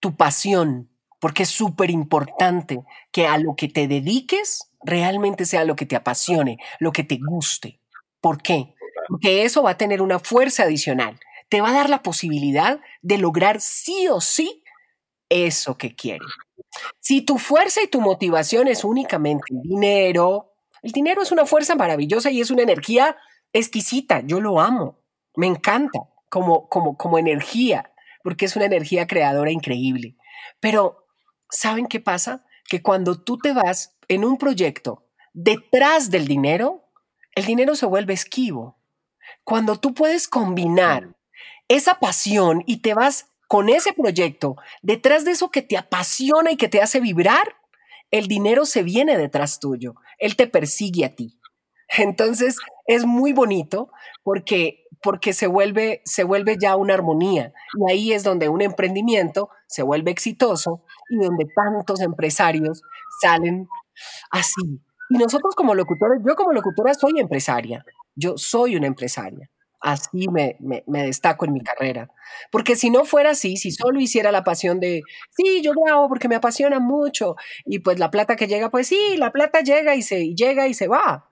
[0.00, 0.88] tu pasión,
[1.20, 5.94] porque es súper importante que a lo que te dediques realmente sea lo que te
[5.94, 7.82] apasione, lo que te guste.
[8.22, 8.74] ¿Por qué?
[9.08, 11.20] Porque eso va a tener una fuerza adicional.
[11.50, 14.64] Te va a dar la posibilidad de lograr sí o sí
[15.28, 16.30] eso que quieres.
[16.98, 22.30] Si tu fuerza y tu motivación es únicamente dinero, el dinero es una fuerza maravillosa
[22.30, 23.18] y es una energía
[23.52, 24.98] exquisita, yo lo amo,
[25.36, 25.98] me encanta
[26.30, 30.16] como, como, como energía, porque es una energía creadora increíble.
[30.60, 31.06] Pero,
[31.50, 32.44] ¿saben qué pasa?
[32.68, 36.84] Que cuando tú te vas en un proyecto detrás del dinero,
[37.34, 38.78] el dinero se vuelve esquivo.
[39.44, 41.14] Cuando tú puedes combinar
[41.68, 46.56] esa pasión y te vas con ese proyecto, detrás de eso que te apasiona y
[46.56, 47.56] que te hace vibrar,
[48.10, 51.38] el dinero se viene detrás tuyo, él te persigue a ti.
[51.96, 52.56] Entonces
[52.86, 53.90] es muy bonito
[54.22, 59.48] porque, porque se, vuelve, se vuelve ya una armonía y ahí es donde un emprendimiento
[59.66, 62.82] se vuelve exitoso y donde tantos empresarios
[63.20, 63.68] salen
[64.30, 64.80] así.
[65.08, 67.84] Y nosotros como locutores, yo como locutora soy empresaria,
[68.14, 69.50] yo soy una empresaria.
[69.80, 72.10] Así me, me, destaco en mi carrera.
[72.52, 76.28] Porque si no fuera así, si solo hiciera la pasión de, sí, yo grabo porque
[76.28, 80.02] me apasiona mucho, y pues la plata que llega, pues sí, la plata llega y
[80.02, 81.30] se llega y se va.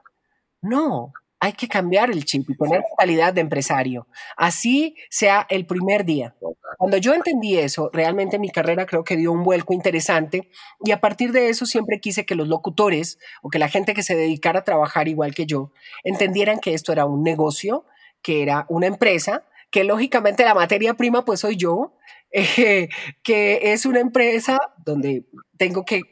[0.62, 4.06] No, hay que cambiar el chip y poner calidad de empresario.
[4.36, 6.34] Así sea el primer día.
[6.78, 10.50] Cuando yo entendí eso, realmente mi carrera creo que dio un vuelco interesante
[10.84, 14.02] y a partir de eso siempre quise que los locutores o que la gente que
[14.02, 15.72] se dedicara a trabajar igual que yo
[16.02, 17.84] entendieran que esto era un negocio,
[18.22, 21.94] que era una empresa, que lógicamente la materia prima pues soy yo,
[22.32, 22.88] eh,
[23.22, 25.24] que es una empresa donde
[25.56, 26.02] tengo que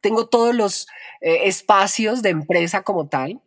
[0.00, 0.88] tengo todos los
[1.20, 3.40] eh, espacios de empresa como tal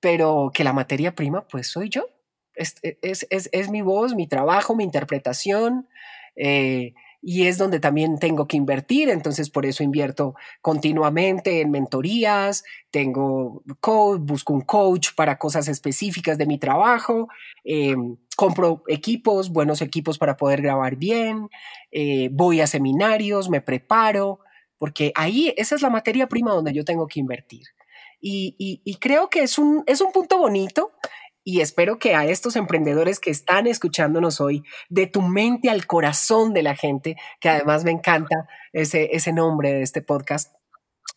[0.00, 2.06] pero que la materia prima, pues soy yo.
[2.54, 5.88] Es, e, es, es, es mi voz, mi trabajo, mi interpretación,
[6.36, 12.62] eh, y es donde también tengo que invertir, entonces por eso invierto continuamente en mentorías,
[12.90, 17.28] tengo coach, busco un coach para cosas específicas de mi trabajo,
[17.64, 17.96] eh,
[18.36, 21.48] compro equipos, buenos equipos para poder grabar bien,
[21.90, 24.38] eh, voy a seminarios, me preparo,
[24.78, 27.66] porque ahí esa es la materia prima donde yo tengo que invertir.
[28.20, 30.92] Y, creo que es un, es un punto bonito
[31.44, 36.52] y espero que a estos emprendedores que están escuchándonos hoy, de tu mente al corazón
[36.52, 40.52] de la gente, que además me encanta ese, ese nombre de este podcast,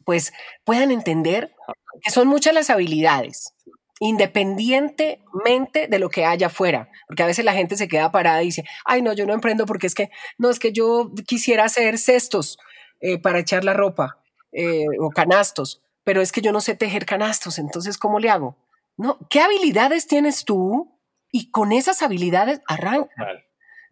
[0.06, 0.32] pues
[0.64, 1.54] puedan entender
[2.02, 3.54] que son muchas las habilidades,
[4.00, 8.46] independientemente de lo que haya afuera, porque a veces la gente se queda parada y
[8.46, 11.98] dice, ay, no, yo no emprendo porque es que, no, es que yo quisiera hacer
[11.98, 12.58] cestos
[13.02, 14.18] eh, para echar la ropa
[14.54, 18.58] eh, o canastos, pero es que yo no sé tejer canastos, entonces ¿cómo le hago?
[18.98, 21.00] No, ¿qué habilidades tienes tú?
[21.32, 23.14] Y con esas habilidades arranca.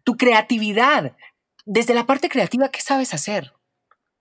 [0.04, 1.16] Tu creatividad,
[1.64, 3.54] desde la parte creativa, ¿qué sabes hacer?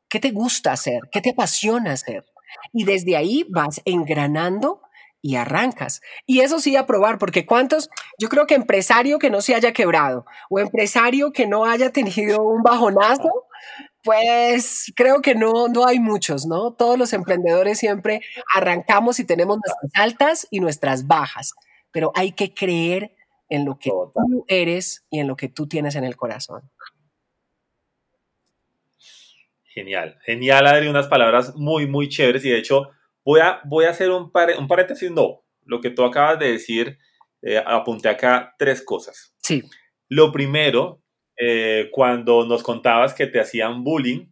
[0.08, 1.02] ¿Qué te gusta hacer?
[1.12, 2.24] ¿Qué te apasiona hacer?
[2.72, 4.82] Y desde ahí vas engranando
[5.22, 6.00] y arrancas.
[6.26, 9.74] Y eso sí a probar, porque cuántos, yo creo que empresario que no se haya
[9.74, 13.48] quebrado o empresario que no haya tenido un bajonazo,
[14.04, 16.74] pues creo que no, no hay muchos, ¿no?
[16.74, 18.22] Todos los emprendedores siempre
[18.56, 21.54] arrancamos y tenemos nuestras altas y nuestras bajas,
[21.92, 23.16] pero hay que creer
[23.50, 26.70] en lo que tú eres y en lo que tú tienes en el corazón.
[29.64, 32.90] Genial, genial, Adri, unas palabras muy, muy chéveres y de hecho
[33.24, 36.98] voy a, voy a hacer un, un paréntesis, no, lo que tú acabas de decir,
[37.42, 39.34] eh, apunté acá tres cosas.
[39.38, 39.64] Sí.
[40.08, 41.02] Lo primero
[41.40, 44.28] eh, cuando nos contabas que te hacían bullying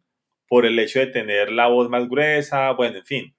[0.48, 3.36] por el hecho de tener la voz más gruesa, bueno, en fin.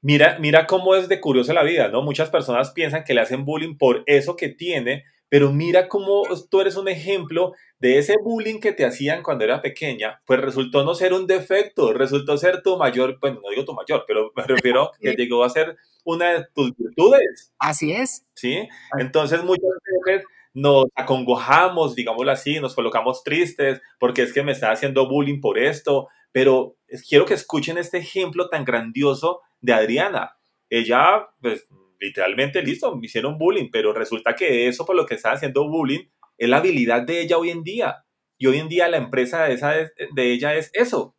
[0.00, 2.02] Mira, mira cómo es de curiosa la vida, ¿no?
[2.02, 6.60] Muchas personas piensan que le hacen bullying por eso que tiene, pero mira cómo tú
[6.60, 10.94] eres un ejemplo de ese bullying que te hacían cuando era pequeña, pues resultó no
[10.94, 14.92] ser un defecto, resultó ser tu mayor, bueno, no digo tu mayor, pero me refiero
[15.00, 17.52] que llegó a ser una de tus virtudes.
[17.58, 18.24] Así es.
[18.34, 18.68] ¿Sí?
[18.98, 19.70] Entonces muchas
[20.04, 20.24] veces
[20.56, 25.58] nos acongojamos, digámoslo así, nos colocamos tristes porque es que me está haciendo bullying por
[25.58, 30.38] esto, pero quiero que escuchen este ejemplo tan grandioso de Adriana.
[30.70, 31.68] Ella, pues,
[32.00, 36.08] literalmente, listo, me hicieron bullying, pero resulta que eso por lo que está haciendo bullying
[36.38, 38.06] es la habilidad de ella hoy en día.
[38.38, 41.14] Y hoy en día la empresa de, esa, de ella es eso.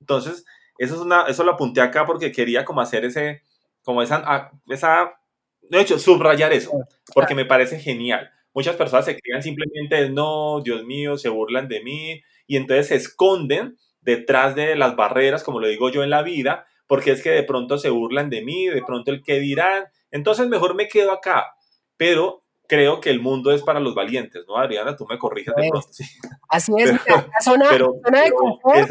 [0.00, 0.44] Entonces,
[0.78, 3.42] eso, es una, eso lo apunté acá porque quería como hacer ese,
[3.84, 5.12] como esa, ah, esa,
[5.60, 6.72] de hecho, subrayar eso,
[7.14, 8.32] porque me parece genial.
[8.52, 12.96] Muchas personas se crean simplemente, no, Dios mío, se burlan de mí y entonces se
[12.96, 17.30] esconden detrás de las barreras, como lo digo yo en la vida, porque es que
[17.30, 21.12] de pronto se burlan de mí, de pronto el que dirán, entonces mejor me quedo
[21.12, 21.54] acá.
[21.96, 24.96] Pero creo que el mundo es para los valientes, ¿no, Adriana?
[24.96, 25.88] Tú me corriges de pronto.
[26.48, 27.70] Así es, pero, zona,
[28.22, 28.90] de confort.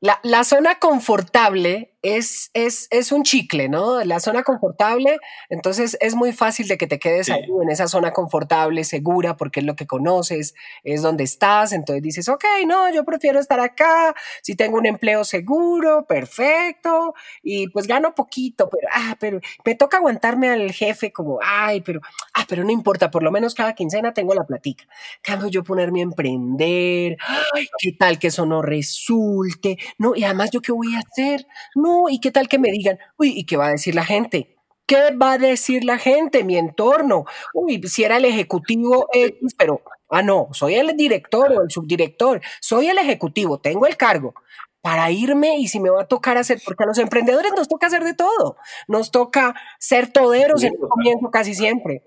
[0.00, 4.02] La, zona confortable es, es, es, un chicle, ¿no?
[4.04, 5.18] La zona confortable,
[5.50, 9.60] entonces es muy fácil de que te quedes ahí en esa zona confortable, segura, porque
[9.60, 14.14] es lo que conoces, es donde estás, entonces dices, ok, no, yo prefiero estar acá,
[14.42, 19.98] si tengo un empleo seguro, perfecto, y pues gano poquito, pero, ah, pero me toca
[19.98, 22.00] aguantarme al jefe como, ay, pero,
[22.32, 24.84] ah, pero no importa, por lo menos cada quincena tengo la platica.
[25.20, 27.18] Cambio yo ponerme a emprender,
[27.54, 31.46] ay, qué tal que eso no resulte, no, y además yo qué voy a hacer,
[31.74, 34.56] no, y qué tal que me digan, uy, ¿y qué va a decir la gente?
[34.86, 37.24] ¿Qué va a decir la gente, mi entorno?
[37.54, 42.40] Uy, si era el ejecutivo X, pero, ah, no, soy el director o el subdirector,
[42.60, 44.34] soy el ejecutivo, tengo el cargo
[44.82, 47.86] para irme y si me va a tocar hacer, porque a los emprendedores nos toca
[47.86, 48.56] hacer de todo,
[48.88, 52.02] nos toca ser toderos en el comienzo casi siempre.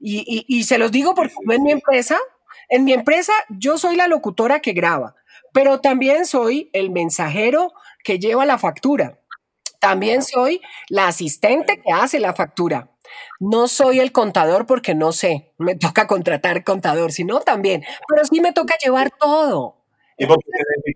[0.00, 2.18] Y, y, se los digo porque en mi empresa,
[2.68, 5.14] en mi empresa yo soy la locutora que graba,
[5.54, 9.20] pero también soy el mensajero que lleva la factura.
[9.78, 12.90] También soy la asistente que hace la factura.
[13.38, 18.40] No soy el contador porque no sé, me toca contratar contador, sino también, pero sí
[18.40, 19.84] me toca llevar todo.
[20.18, 20.44] Y porque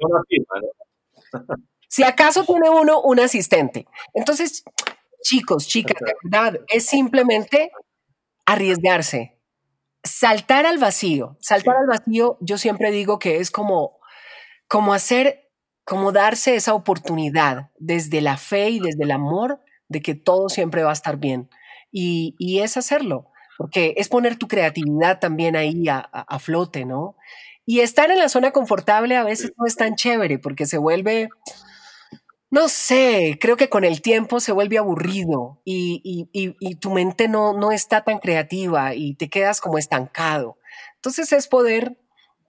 [0.01, 1.57] una firma,
[1.91, 3.87] Si acaso tiene uno un asistente.
[4.13, 4.63] Entonces,
[5.23, 7.71] chicos, chicas, de verdad, es simplemente
[8.45, 9.39] arriesgarse,
[10.03, 11.39] saltar al vacío.
[11.41, 13.98] Saltar al vacío, yo siempre digo que es como
[14.69, 15.51] como hacer,
[15.85, 20.83] como darse esa oportunidad desde la fe y desde el amor de que todo siempre
[20.83, 21.49] va a estar bien.
[21.91, 27.17] Y, y es hacerlo, porque es poner tu creatividad también ahí a, a, flote, ¿no?
[27.65, 31.31] Y estar en la zona confortable a veces no es tan chévere porque se vuelve,
[32.51, 37.29] no sé, creo que con el tiempo se vuelve aburrido y, y, y, tu mente
[37.29, 40.59] no, no está tan creativa y te quedas como estancado.
[40.97, 41.97] Entonces es poder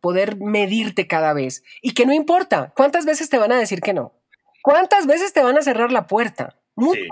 [0.01, 3.93] poder medirte cada vez y que no importa cuántas veces te van a decir que
[3.93, 4.13] no,
[4.61, 7.07] cuántas veces te van a cerrar la puerta, muchas.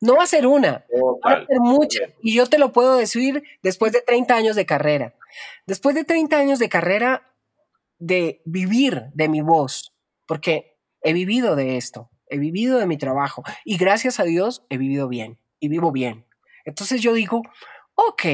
[0.00, 0.84] No va a ser una,
[1.24, 2.10] va a ser muchas.
[2.20, 5.14] Y yo te lo puedo decir después de 30 años de carrera.
[5.66, 7.32] Después de 30 años de carrera,
[7.98, 9.94] de vivir de mi voz,
[10.26, 14.76] porque he vivido de esto, he vivido de mi trabajo y gracias a Dios he
[14.76, 16.26] vivido bien y vivo bien.
[16.64, 17.42] Entonces yo digo,
[17.94, 18.24] ok,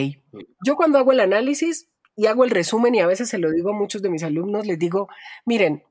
[0.64, 3.70] yo cuando hago el análisis y hago el resumen y a veces se lo digo
[3.70, 5.08] a muchos de mis alumnos, les digo,
[5.44, 5.84] miren,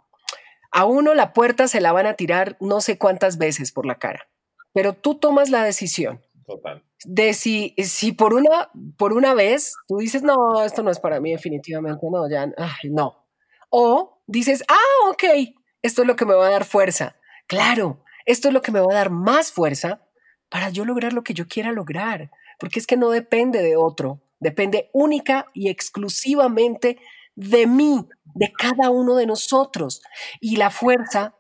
[0.71, 3.97] a uno la puerta se la van a tirar no sé cuántas veces por la
[3.97, 4.27] cara,
[4.73, 6.21] pero tú tomas la decisión.
[7.05, 11.19] De si, si por, una, por una vez tú dices, no, esto no es para
[11.19, 12.51] mí definitivamente, no, ya,
[12.89, 13.25] no.
[13.69, 15.23] O dices, ah, ok,
[15.82, 17.15] esto es lo que me va a dar fuerza.
[17.47, 20.01] Claro, esto es lo que me va a dar más fuerza
[20.49, 24.21] para yo lograr lo que yo quiera lograr, porque es que no depende de otro,
[24.39, 26.97] depende única y exclusivamente
[27.36, 30.02] de mí, de cada uno de nosotros.
[30.39, 31.36] Y la fuerza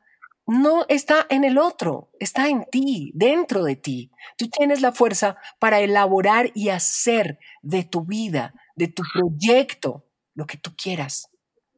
[0.47, 4.11] no está en el otro, está en ti, dentro de ti.
[4.37, 10.47] Tú tienes la fuerza para elaborar y hacer de tu vida, de tu proyecto, lo
[10.47, 11.29] que tú quieras.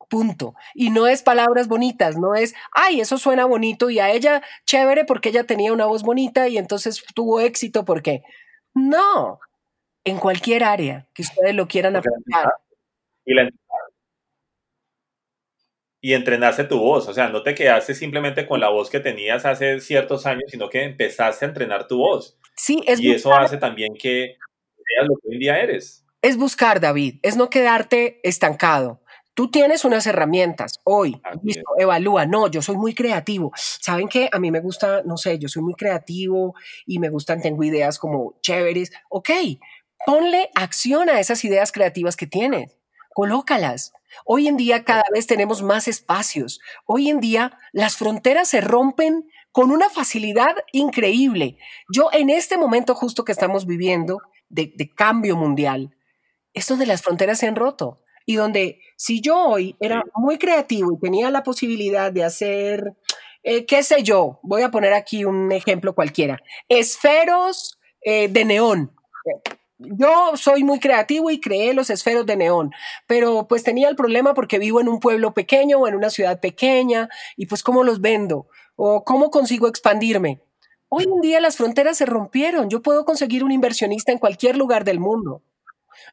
[0.10, 0.55] Punto.
[0.73, 5.03] Y no es palabras bonitas, no es, ay, eso suena bonito y a ella chévere
[5.03, 8.23] porque ella tenía una voz bonita y entonces tuvo éxito porque...
[8.73, 9.39] No,
[10.03, 12.53] en cualquier área que ustedes lo quieran aplicar.
[13.25, 13.33] Y,
[16.01, 19.45] y entrenarse tu voz, o sea, no te quedaste simplemente con la voz que tenías
[19.45, 22.37] hace ciertos años, sino que empezaste a entrenar tu voz.
[22.55, 24.37] Sí, es Y eso hace también que
[24.87, 26.03] seas lo que hoy en día eres.
[26.23, 29.01] Es buscar, David, es no quedarte estancado.
[29.33, 31.21] Tú tienes unas herramientas hoy,
[31.77, 33.53] evalúa, no, yo soy muy creativo.
[33.55, 34.27] ¿Saben qué?
[34.31, 36.53] A mí me gusta, no sé, yo soy muy creativo
[36.85, 38.91] y me gustan, tengo ideas como chéveres.
[39.09, 39.29] Ok,
[40.05, 42.77] Ponle acción a esas ideas creativas que tienes.
[43.13, 43.93] Colócalas.
[44.25, 46.59] Hoy en día cada vez tenemos más espacios.
[46.85, 51.57] Hoy en día las fronteras se rompen con una facilidad increíble.
[51.93, 55.95] Yo en este momento justo que estamos viviendo de, cambio mundial,
[56.53, 60.93] es donde las fronteras se han roto y donde si yo hoy era muy creativo
[60.93, 62.93] y tenía la posibilidad de hacer,
[63.43, 68.91] eh, qué sé yo, voy a poner aquí un ejemplo cualquiera, esferos eh, de neón
[69.83, 72.71] yo soy muy creativo y creé los esferos de neón,
[73.07, 76.39] pero pues tenía el problema porque vivo en un pueblo pequeño o en una ciudad
[76.39, 80.41] pequeña y pues cómo los vendo o cómo consigo expandirme.
[80.89, 82.69] Hoy en día las fronteras se rompieron.
[82.69, 85.41] Yo puedo conseguir un inversionista en cualquier lugar del mundo.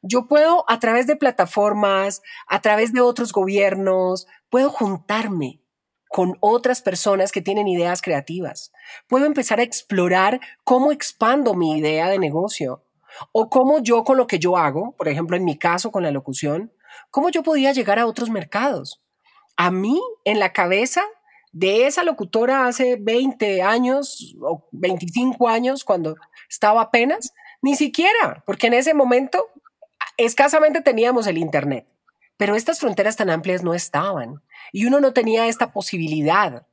[0.02, 5.60] Yo puedo a través de plataformas, a través de otros gobiernos, puedo juntarme
[6.08, 8.72] con otras personas que tienen ideas creativas.
[9.08, 12.84] Puedo empezar a explorar cómo expando mi idea de negocio
[13.32, 16.10] o cómo yo con lo que yo hago, por ejemplo, en mi caso con la
[16.10, 16.72] locución,
[17.10, 19.00] cómo yo podía llegar a otros mercados.
[19.56, 21.02] A mí, en la cabeza,
[21.52, 26.16] de esa locutora hace 20 años o 25 años cuando
[26.48, 29.46] estaba apenas, ni siquiera, porque en ese momento
[30.16, 31.86] escasamente teníamos el Internet,
[32.36, 34.42] pero estas fronteras tan amplias no estaban
[34.72, 36.66] y uno no tenía esta posibilidad.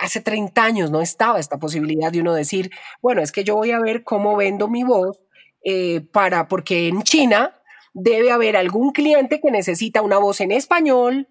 [0.00, 3.70] Hace 30 años no estaba esta posibilidad de uno decir, bueno, es que yo voy
[3.70, 5.20] a ver cómo vendo mi voz
[5.68, 7.60] eh, para, porque en China
[7.92, 11.28] debe haber algún cliente que necesita una voz en español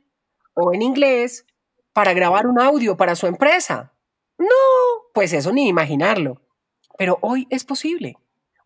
[0.53, 1.45] o en inglés
[1.93, 3.93] para grabar un audio para su empresa.
[4.37, 4.45] No,
[5.13, 6.41] pues eso ni imaginarlo.
[6.97, 8.17] Pero hoy es posible.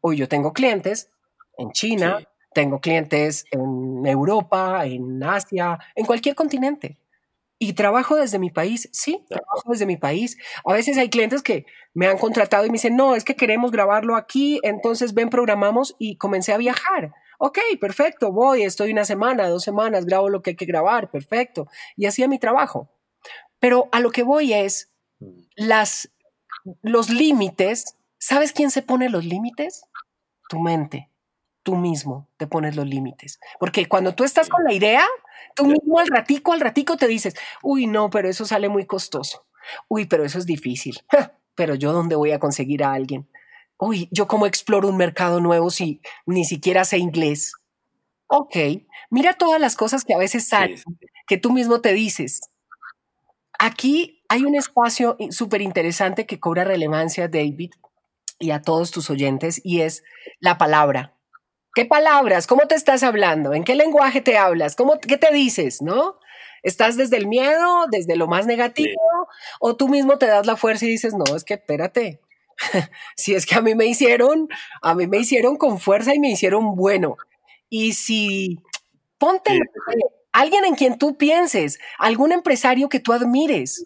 [0.01, 1.11] Hoy yo tengo clientes
[1.55, 6.97] en China, tengo clientes en Europa, en Asia, en cualquier continente.
[7.61, 10.37] Y trabajo desde mi país, sí, trabajo desde mi país.
[10.65, 13.71] A veces hay clientes que me han contratado y me dicen, no, es que queremos
[13.71, 17.13] grabarlo aquí, entonces ven, programamos y comencé a viajar.
[17.37, 21.67] Ok, perfecto, voy, estoy una semana, dos semanas, grabo lo que hay que grabar, perfecto.
[21.97, 22.89] Y hacía mi trabajo.
[23.59, 25.41] Pero a lo que voy es mm.
[25.55, 26.11] las,
[26.81, 27.97] los límites.
[28.17, 29.83] ¿Sabes quién se pone los límites?
[30.49, 31.09] Tu mente.
[31.63, 33.39] Tú mismo te pones los límites.
[33.59, 35.05] Porque cuando tú estás con la idea,
[35.55, 39.45] tú mismo al ratico, al ratico te dices, uy, no, pero eso sale muy costoso.
[39.87, 40.99] Uy, pero eso es difícil.
[41.55, 43.27] pero yo dónde voy a conseguir a alguien.
[43.77, 47.53] Uy, yo cómo exploro un mercado nuevo si ni siquiera sé inglés.
[48.27, 48.55] Ok,
[49.09, 50.81] mira todas las cosas que a veces salen,
[51.25, 52.41] que tú mismo te dices,
[53.61, 57.71] Aquí hay un espacio súper interesante que cobra relevancia, David,
[58.39, 60.01] y a todos tus oyentes, y es
[60.39, 61.18] la palabra.
[61.75, 62.47] ¿Qué palabras?
[62.47, 63.53] ¿Cómo te estás hablando?
[63.53, 64.75] ¿En qué lenguaje te hablas?
[64.75, 65.81] ¿Cómo, ¿Qué te dices?
[65.81, 66.19] ¿No?
[66.63, 68.99] ¿Estás desde el miedo, desde lo más negativo?
[69.59, 72.19] ¿O tú mismo te das la fuerza y dices, no, es que espérate,
[73.15, 74.49] si es que a mí me hicieron,
[74.81, 77.15] a mí me hicieron con fuerza y me hicieron bueno.
[77.69, 78.59] Y si
[79.17, 79.59] ponte,
[80.31, 83.83] alguien en quien tú pienses, algún empresario que tú admires.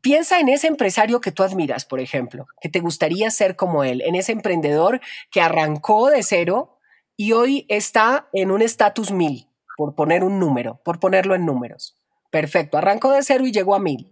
[0.00, 4.00] Piensa en ese empresario que tú admiras, por ejemplo, que te gustaría ser como él,
[4.00, 5.00] en ese emprendedor
[5.30, 6.79] que arrancó de cero
[7.20, 9.46] y hoy está en un estatus mil,
[9.76, 12.00] por poner un número, por ponerlo en números.
[12.30, 14.10] Perfecto, arrancó de cero y llegó a mil.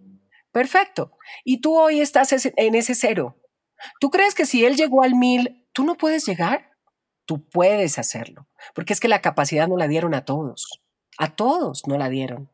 [0.52, 1.12] Perfecto.
[1.42, 3.38] Y tú hoy estás en ese cero.
[3.98, 6.72] ¿Tú crees que si él llegó al mil, tú no puedes llegar?
[7.24, 10.82] Tú puedes hacerlo, porque es que la capacidad no la dieron a todos.
[11.16, 12.52] A todos no la dieron.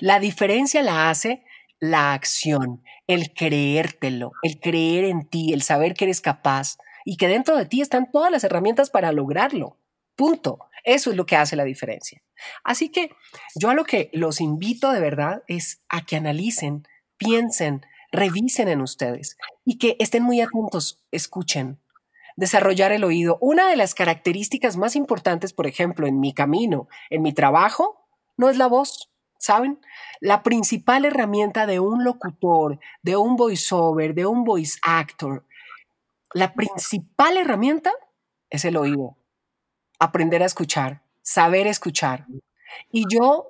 [0.00, 1.46] La diferencia la hace
[1.80, 6.76] la acción, el creértelo, el creer en ti, el saber que eres capaz
[7.06, 9.78] y que dentro de ti están todas las herramientas para lograrlo.
[10.16, 10.58] Punto.
[10.84, 12.22] Eso es lo que hace la diferencia.
[12.62, 13.10] Así que
[13.54, 16.86] yo a lo que los invito de verdad es a que analicen,
[17.16, 21.80] piensen, revisen en ustedes y que estén muy atentos, escuchen.
[22.36, 23.38] Desarrollar el oído.
[23.40, 28.50] Una de las características más importantes, por ejemplo, en mi camino, en mi trabajo, no
[28.50, 29.78] es la voz, ¿saben?
[30.20, 35.44] La principal herramienta de un locutor, de un voiceover, de un voice actor,
[36.34, 37.92] la principal herramienta
[38.50, 39.16] es el oído.
[39.98, 42.26] Aprender a escuchar, saber escuchar.
[42.90, 43.48] Y yo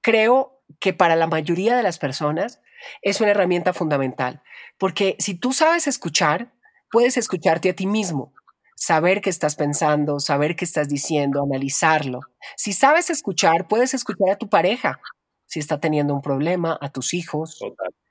[0.00, 2.60] creo que para la mayoría de las personas
[3.02, 4.42] es una herramienta fundamental,
[4.78, 6.52] porque si tú sabes escuchar,
[6.90, 8.32] puedes escucharte a ti mismo,
[8.74, 12.20] saber qué estás pensando, saber qué estás diciendo, analizarlo.
[12.56, 15.00] Si sabes escuchar, puedes escuchar a tu pareja,
[15.46, 17.58] si está teniendo un problema, a tus hijos,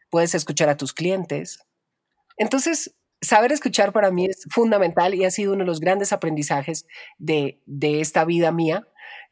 [0.10, 1.60] puedes escuchar a tus clientes.
[2.38, 2.96] Entonces,
[3.26, 7.60] saber escuchar para mí es fundamental y ha sido uno de los grandes aprendizajes de,
[7.82, 8.88] esta vida mía.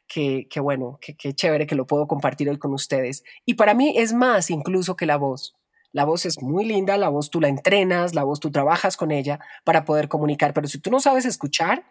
[0.06, 3.24] Que, bueno, que, que chévere que lo puedo compartir hoy con ustedes.
[3.46, 5.56] Y para mí es más incluso que la voz.
[5.90, 9.10] La voz es muy linda, la voz tú la entrenas, la voz tú trabajas con
[9.10, 11.84] ella para poder comunicar, pero si tú no sabes escuchar,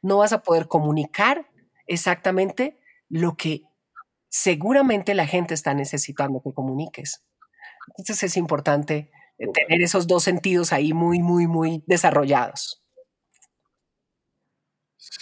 [0.00, 1.46] no vas a poder comunicar
[1.86, 2.78] exactamente
[3.08, 3.62] lo que
[4.30, 7.22] seguramente la gente está necesitando que comuniques.
[7.88, 9.10] Entonces es importante
[9.52, 12.82] tener esos dos sentidos ahí muy, muy, muy desarrollados.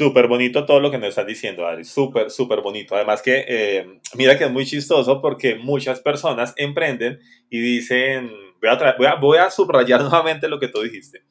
[0.00, 1.84] Súper bonito todo lo que nos estás diciendo, Ari.
[1.84, 2.94] Súper, súper bonito.
[2.94, 7.18] Además que, eh, mira que es muy chistoso porque muchas personas emprenden
[7.50, 11.22] y dicen, voy a, voy, a, voy a, subrayar nuevamente lo que tú dijiste.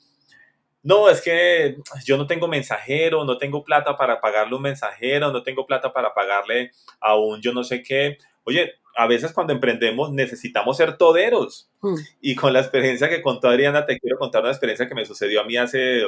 [0.81, 5.43] No, es que yo no tengo mensajero, no tengo plata para pagarle un mensajero, no
[5.43, 6.71] tengo plata para pagarle
[7.01, 8.17] a un yo no sé qué.
[8.49, 11.69] Oye, a veces cuando emprendemos necesitamos ser toderos.
[11.81, 11.95] Mm.
[12.19, 15.41] Y con la experiencia que contó Adriana, te quiero contar una experiencia que me sucedió
[15.41, 16.01] a mí hace,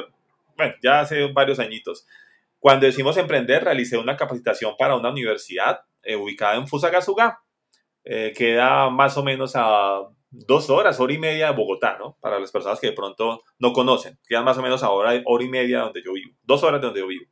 [0.56, 2.06] bueno, ya hace varios añitos.
[2.58, 7.40] Cuando decimos emprender, realicé una capacitación para una universidad eh, ubicada en Fusagasugá.
[8.04, 12.16] Eh, queda más o menos a dos horas, hora y media de Bogotá, ¿no?
[12.20, 14.18] Para las personas que de pronto no conocen.
[14.26, 16.34] Queda más o menos a hora, hora y media de donde yo vivo.
[16.42, 17.26] Dos horas de donde yo vivo.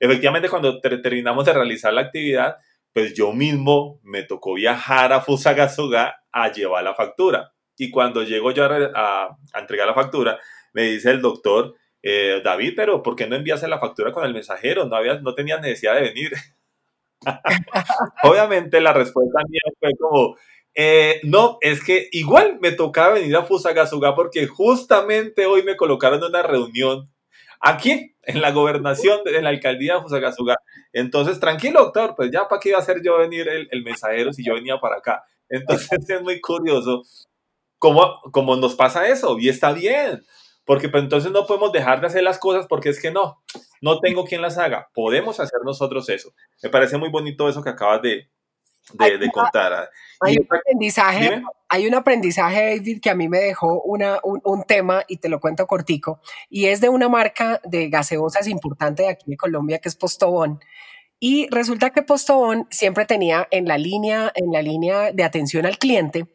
[0.00, 2.56] Efectivamente, cuando terminamos de realizar la actividad,
[2.96, 7.52] pues yo mismo me tocó viajar a Fusagasugá a llevar la factura.
[7.76, 10.40] Y cuando llego yo a, entregar la factura,
[10.72, 14.32] me dice el doctor, eh, David, pero ¿por qué no enviaste la factura con el
[14.32, 14.86] mensajero?
[14.86, 16.32] No, había, no tenía necesidad de venir.
[18.22, 20.38] Obviamente la respuesta mía fue como,
[20.74, 26.20] eh, no, es que igual me tocaba venir a Fusagasugá porque justamente hoy me colocaron
[26.20, 27.12] en una reunión
[27.66, 30.56] aquí, en la gobernación, en la alcaldía de Fusagasugá.
[30.92, 34.44] Entonces, tranquilo, doctor, pues ya para qué iba a ser yo venir el, mensajero si
[34.44, 35.24] yo venía para acá.
[35.48, 37.02] Entonces es muy curioso
[37.78, 40.24] cómo, cómo nos pasa eso y está bien,
[40.64, 43.42] porque pues entonces no podemos dejar de hacer las cosas porque es que no,
[43.80, 44.88] no tengo quien las haga.
[44.94, 46.32] Podemos hacer nosotros eso.
[46.62, 48.28] Me parece muy bonito eso que acabas de,
[48.92, 49.90] de, contar.
[50.20, 54.64] Hay un, aprendizaje, hay un aprendizaje, David, que a mí me dejó una, un, un,
[54.64, 59.08] tema y te lo cuento cortico, y es de una marca de gaseosas importante de
[59.10, 60.60] aquí de Colombia que es Postobón.
[61.18, 65.78] Y resulta que Postobón siempre tenía en la línea, en la línea de atención al
[65.78, 66.26] cliente,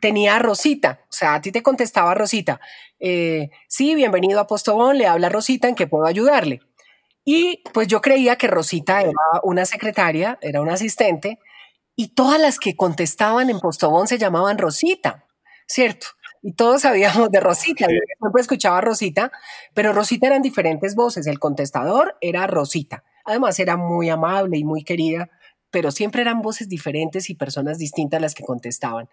[0.00, 2.60] tenía a Rosita, o sea, a ti te contestaba Rosita,
[3.00, 6.60] eh, sí, bienvenido a Postobón, le habla Rosita, ¿en qué puedo ayudarle?
[7.24, 11.38] Y pues yo creía que Rosita era una secretaria, era una asistente,
[11.96, 15.26] y todas las que contestaban en Postobón se llamaban Rosita,
[15.66, 16.06] ¿cierto?
[16.42, 19.32] Y todos sabíamos de Rosita, yo siempre escuchaba a Rosita,
[19.72, 23.02] pero Rosita eran diferentes voces, el contestador era Rosita.
[23.24, 25.30] Además era muy amable y muy querida,
[25.70, 29.08] pero siempre eran voces diferentes y personas distintas las que contestaban.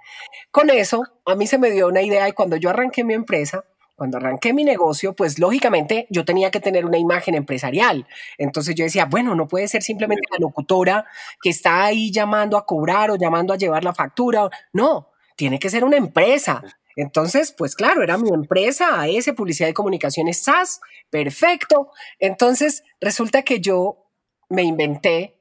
[0.51, 3.63] Con eso, a mí se me dio una idea y cuando yo arranqué mi empresa,
[4.01, 8.07] cuando arranqué mi negocio, pues lógicamente yo tenía que tener una imagen empresarial.
[8.39, 11.05] Entonces yo decía, bueno, no puede ser simplemente la locutora
[11.39, 14.49] que está ahí llamando a cobrar o llamando a llevar la factura.
[14.73, 16.63] No, tiene que ser una empresa.
[16.95, 20.81] Entonces, pues claro, era mi empresa, AS, Publicidad y Comunicaciones SAS,
[21.11, 21.91] perfecto.
[22.17, 24.07] Entonces, resulta que yo
[24.49, 25.37] me inventé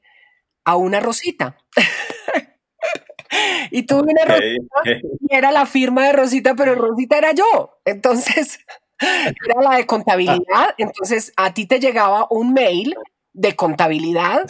[0.67, 1.57] a una Rosita.
[3.71, 7.79] y tuve una Rosita y era la firma de Rosita, pero Rosita era yo.
[7.85, 8.61] Entonces,
[9.01, 10.75] era la de contabilidad.
[10.79, 12.95] Entonces, a ti te llegaba un mail
[13.33, 14.47] de contabilidad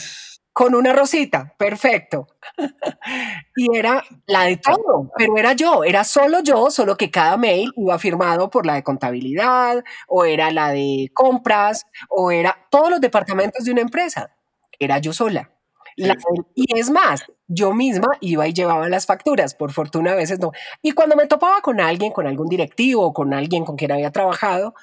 [0.53, 2.27] con una rosita, perfecto.
[3.57, 7.73] y era la de todo, pero era yo, era solo yo, solo que cada mail
[7.77, 13.01] iba firmado por la de contabilidad, o era la de compras, o era todos los
[13.01, 14.35] departamentos de una empresa
[14.81, 15.51] era yo sola.
[15.97, 20.53] Y es más, yo misma iba y llevaba las facturas, por fortuna a veces no.
[20.83, 24.11] Y cuando me topaba con alguien, con algún directivo o con alguien con quien había
[24.13, 24.75] trabajado,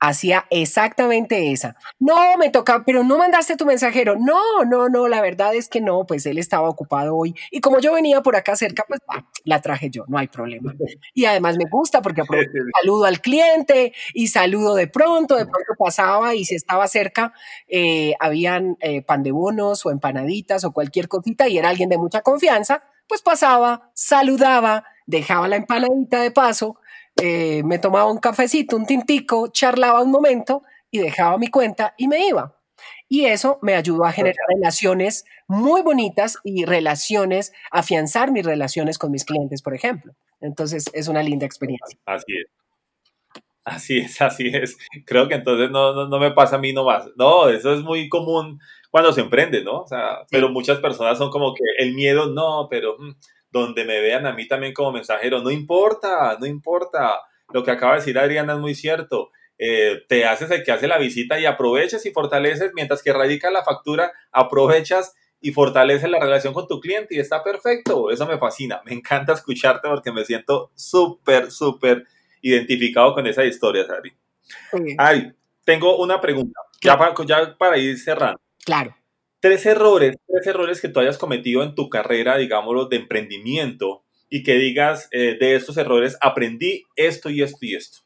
[0.00, 1.76] hacía exactamente esa.
[1.98, 4.16] No, me toca, pero no mandaste tu mensajero.
[4.18, 7.34] No, no, no, la verdad es que no, pues él estaba ocupado hoy.
[7.50, 9.00] Y como yo venía por acá cerca, pues
[9.44, 10.74] la traje yo, no hay problema.
[11.14, 12.22] Y además me gusta porque
[12.80, 17.34] saludo al cliente y saludo de pronto, de pronto pasaba y si estaba cerca,
[17.68, 21.98] eh, habían eh, pan de bonos o empanaditas o cualquier cosita y era alguien de
[21.98, 26.78] mucha confianza, pues pasaba, saludaba, dejaba la empanadita de paso
[27.16, 32.08] eh, me tomaba un cafecito, un tintico, charlaba un momento y dejaba mi cuenta y
[32.08, 32.56] me iba.
[33.08, 39.10] Y eso me ayudó a generar relaciones muy bonitas y relaciones, afianzar mis relaciones con
[39.10, 40.14] mis clientes, por ejemplo.
[40.40, 41.98] Entonces es una linda experiencia.
[42.06, 42.46] Así es.
[43.64, 44.78] Así es, así es.
[45.04, 47.08] Creo que entonces no, no, me pasa a mí nomás.
[47.16, 49.80] No, eso es muy común cuando se emprende, ¿no?
[49.80, 52.96] O sea, pero muchas personas son como que el miedo, no, pero...
[52.98, 53.14] Mm,
[53.50, 55.42] donde me vean a mí también como mensajero.
[55.42, 57.20] No importa, no importa.
[57.52, 59.30] Lo que acaba de decir Adriana es muy cierto.
[59.58, 63.50] Eh, te haces el que hace la visita y aprovechas y fortaleces, mientras que radica
[63.50, 68.10] la factura, aprovechas y fortaleces la relación con tu cliente y está perfecto.
[68.10, 68.80] Eso me fascina.
[68.84, 72.06] Me encanta escucharte porque me siento súper, súper
[72.40, 74.12] identificado con esa historia, Sari.
[74.98, 75.32] Ay,
[75.64, 78.40] tengo una pregunta, ya ya para ir cerrando.
[78.64, 78.99] Claro
[79.40, 84.42] tres errores, tres errores que tú hayas cometido en tu carrera, digámoslo, de emprendimiento y
[84.42, 87.98] que digas eh, de estos errores aprendí esto y esto y esto.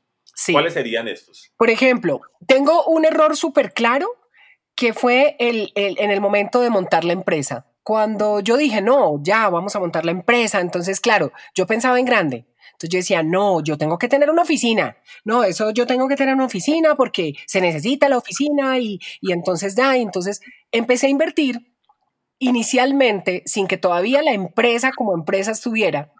[0.50, 1.52] ¿Cuáles serían estos?
[1.56, 4.08] Por ejemplo, tengo un error súper claro
[4.74, 7.66] que fue el, en el momento de montar la empresa.
[7.84, 12.06] Cuando yo dije, no, ya vamos a montar la empresa, entonces, claro, yo pensaba en
[12.06, 12.46] grande.
[12.72, 14.96] Entonces yo decía, no, yo tengo que tener una oficina.
[15.22, 19.32] No, eso yo tengo que tener una oficina porque se necesita la oficina y, y
[19.32, 19.98] entonces da.
[19.98, 20.40] Y entonces
[20.72, 21.74] empecé a invertir
[22.38, 26.10] inicialmente, sin que todavía la empresa como empresa estuviera,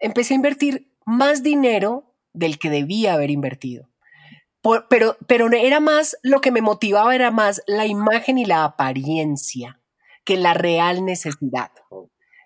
[0.00, 3.88] empecé a invertir más dinero del que debía haber invertido.
[4.90, 9.80] pero, pero era más, lo que me motivaba era más la imagen y la apariencia
[10.24, 11.70] que la real necesidad.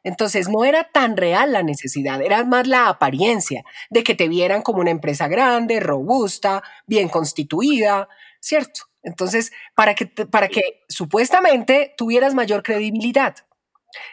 [0.05, 4.63] Entonces no era tan real la necesidad, era más la apariencia de que te vieran
[4.63, 8.09] como una empresa grande, robusta, bien constituida,
[8.41, 8.83] ¿cierto?
[9.03, 13.37] Entonces, para que, para que supuestamente tuvieras mayor credibilidad.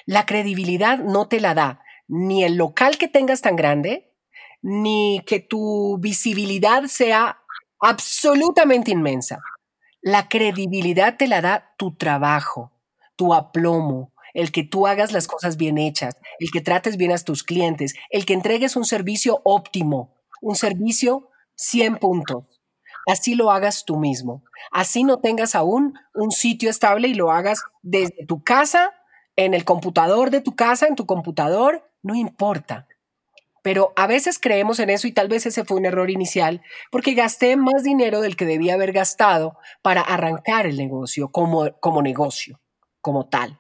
[0.06, 4.12] La credibilidad no te la da ni el local que tengas tan grande,
[4.62, 7.42] ni que tu visibilidad sea
[7.80, 9.40] absolutamente inmensa.
[10.02, 12.72] La credibilidad te la da tu trabajo,
[13.16, 17.18] tu aplomo, el que tú hagas las cosas bien hechas, el que trates bien a
[17.18, 22.44] tus clientes, el que entregues un servicio óptimo, un servicio 100 puntos.
[23.08, 24.44] Así lo hagas tú mismo.
[24.72, 28.92] Así no tengas aún un sitio estable y lo hagas desde tu casa,
[29.36, 32.88] en el computador de tu casa, en tu computador, no importa.
[33.62, 36.62] Pero a veces creemos en eso y tal vez ese fue un error inicial
[36.92, 42.02] porque gasté más dinero del que debía haber gastado para arrancar el negocio como, como
[42.02, 42.60] negocio,
[43.06, 43.60] como tal.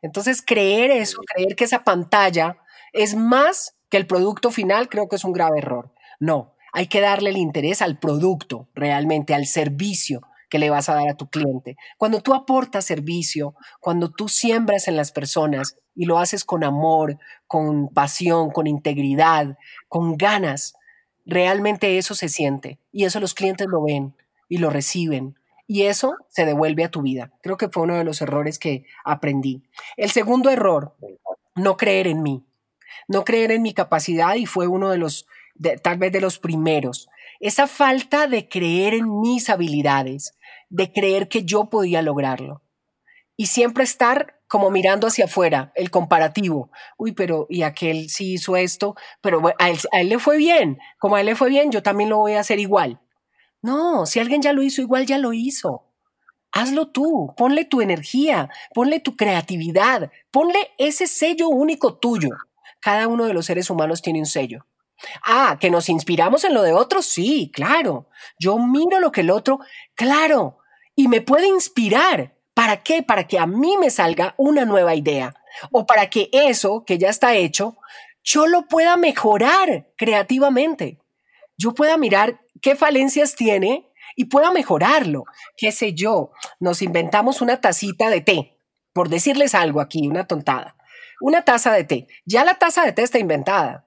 [0.00, 2.56] Entonces, creer eso, creer que esa pantalla
[2.94, 5.92] es más que el producto final, creo que es un grave error.
[6.18, 10.94] No, hay que darle el interés al producto, realmente, al servicio que le vas a
[10.94, 11.76] dar a tu cliente.
[11.98, 17.18] Cuando tú aportas servicio, cuando tú siembras en las personas y lo haces con amor,
[17.46, 20.72] con pasión, con integridad, con ganas,
[21.26, 24.16] realmente eso se siente y eso los clientes lo ven
[24.48, 25.36] y lo reciben
[25.66, 27.32] y eso se devuelve a tu vida.
[27.42, 29.62] Creo que fue uno de los errores que aprendí.
[29.96, 30.96] El segundo error,
[31.54, 32.44] no creer en mí,
[33.08, 35.26] no creer en mi capacidad y fue uno de los,
[35.82, 37.08] tal vez de los primeros.
[37.40, 40.36] Esa falta de creer en mis habilidades,
[40.68, 42.62] de creer que yo podía lograrlo.
[43.36, 46.70] Y siempre estar como mirando hacia afuera, el comparativo.
[46.96, 50.78] Uy, pero y aquel sí hizo esto, pero a él, a él le fue bien.
[50.98, 53.00] Como a él le fue bien, yo también lo voy a hacer igual.
[53.66, 55.82] No, si alguien ya lo hizo, igual ya lo hizo.
[56.52, 62.30] Hazlo tú, ponle tu energía, ponle tu creatividad, ponle ese sello único tuyo.
[62.78, 64.66] Cada uno de los seres humanos tiene un sello.
[65.24, 68.08] Ah, que nos inspiramos en lo de otros, sí, claro.
[68.38, 69.58] Yo miro lo que el otro,
[69.96, 70.58] claro,
[70.94, 72.36] y me puede inspirar.
[72.54, 73.02] ¿Para qué?
[73.02, 75.34] Para que a mí me salga una nueva idea
[75.72, 77.76] o para que eso que ya está hecho,
[78.22, 81.00] yo lo pueda mejorar creativamente.
[81.58, 85.24] Yo pueda mirar qué falencias tiene y pueda mejorarlo.
[85.56, 86.30] ¿Qué sé yo?
[86.60, 88.60] Nos inventamos una tacita de té,
[88.92, 90.76] por decirles algo aquí, una tontada.
[91.20, 92.06] Una taza de té.
[92.24, 93.86] Ya la taza de té está inventada.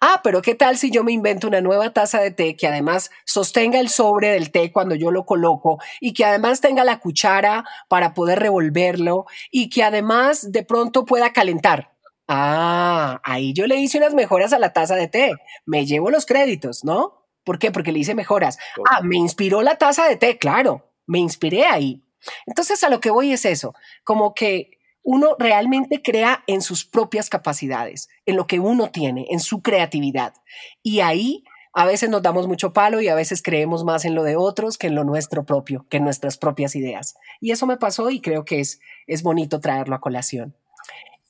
[0.00, 3.10] Ah, pero ¿qué tal si yo me invento una nueva taza de té que además
[3.24, 7.64] sostenga el sobre del té cuando yo lo coloco y que además tenga la cuchara
[7.88, 11.92] para poder revolverlo y que además de pronto pueda calentar?
[12.28, 15.32] Ah, ahí yo le hice unas mejoras a la taza de té.
[15.66, 17.19] Me llevo los créditos, ¿no?
[17.44, 17.70] ¿Por qué?
[17.70, 18.58] Porque le hice mejoras.
[18.90, 22.02] Ah, me inspiró la taza de té, claro, me inspiré ahí.
[22.46, 23.74] Entonces a lo que voy es eso,
[24.04, 29.40] como que uno realmente crea en sus propias capacidades, en lo que uno tiene, en
[29.40, 30.34] su creatividad.
[30.82, 34.24] Y ahí a veces nos damos mucho palo y a veces creemos más en lo
[34.24, 37.14] de otros que en lo nuestro propio, que en nuestras propias ideas.
[37.40, 40.54] Y eso me pasó y creo que es, es bonito traerlo a colación.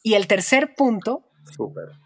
[0.03, 1.23] Y el tercer punto,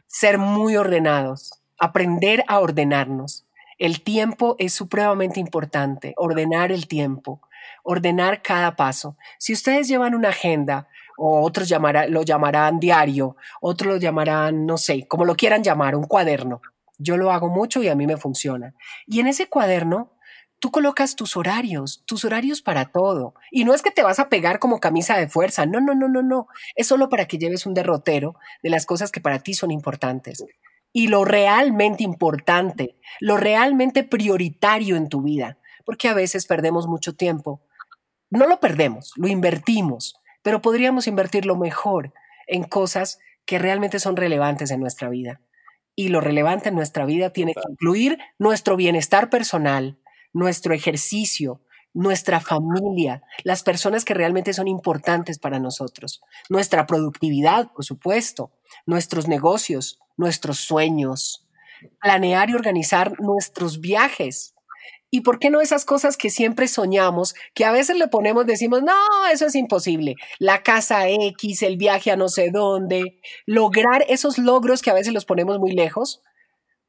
[0.09, 3.47] ser muy ordenados, aprender a ordenarnos.
[3.79, 7.41] El tiempo es supremamente importante, ordenar el tiempo,
[7.83, 9.17] ordenar cada paso.
[9.39, 11.71] Si ustedes llevan una agenda, o otros
[12.09, 16.61] lo llamarán diario, otros lo llamarán, no sé, como lo quieran llamar, un cuaderno.
[16.99, 18.75] Yo lo hago mucho y a mí me funciona.
[19.07, 20.13] Y en ese cuaderno
[20.61, 23.35] tú colocas tus horarios, tus horarios para todo.
[23.51, 26.09] Y no es que te vas a pegar como camisa de fuerza, no, no, no,
[26.09, 26.47] no, no.
[26.75, 30.45] Es solo para que lleves un derrotero de las cosas que para ti son importantes
[30.97, 37.17] y lo realmente importante, lo realmente prioritario en tu vida, porque a veces perdemos mucho
[37.17, 37.61] tiempo.
[38.31, 42.15] No lo perdemos, lo invertimos, pero podríamos invertirlo mejor
[42.47, 45.41] en cosas que realmente son relevantes en nuestra vida.
[45.97, 49.99] Y lo relevante en nuestra vida tiene que incluir nuestro bienestar personal,
[50.33, 51.61] nuestro ejercicio,
[51.93, 58.53] nuestra familia, las personas que realmente son importantes para nosotros, nuestra productividad, por supuesto,
[58.87, 61.47] nuestros negocios, nuestros sueños,
[62.01, 64.55] planear y organizar nuestros viajes.
[65.11, 68.83] ¿Y por qué no esas cosas que siempre soñamos, que a veces le ponemos, decimos,
[68.83, 68.95] no,
[69.33, 74.83] eso es imposible, la casa X, el viaje a no sé dónde, lograr esos logros
[74.83, 76.21] que a veces los ponemos muy lejos?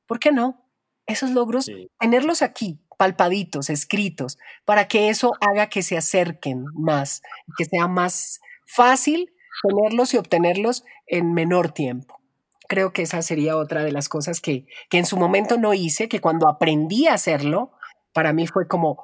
[0.07, 0.65] ¿Por qué no?
[1.05, 1.69] Esos logros,
[1.99, 7.21] tenerlos aquí, palpaditos, escritos, para que eso haga que se acerquen más,
[7.57, 12.19] que sea más fácil tenerlos y obtenerlos en menor tiempo.
[12.67, 16.09] Creo que esa sería otra de las cosas que, que en su momento no hice,
[16.09, 17.71] que cuando aprendí a hacerlo,
[18.13, 19.03] para mí fue como,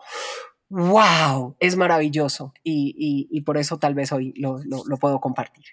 [0.69, 5.65] wow, es maravilloso y, y, por eso tal vez hoy lo, lo, puedo compartir.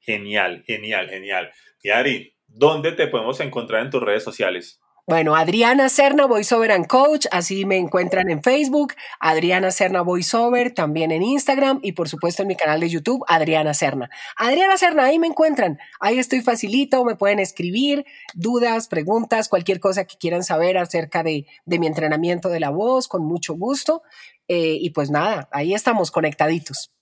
[0.00, 1.50] Genial, genial, genial.
[1.82, 4.78] Y Ari, ¿dónde te podemos encontrar en tus redes sociales?
[5.06, 11.10] Bueno, Adriana Serna, VoiceOver and Coach, así me encuentran en Facebook, Adriana Serna VoiceOver, también
[11.10, 14.08] en Instagram y por supuesto en mi canal de YouTube, Adriana Serna.
[14.38, 20.06] Adriana Serna, ahí me encuentran, ahí estoy facilito, me pueden escribir dudas, preguntas, cualquier cosa
[20.06, 24.02] que quieran saber acerca de, mi entrenamiento de la voz, con mucho gusto.
[24.48, 26.94] Eh, y pues nada, ahí estamos conectaditos.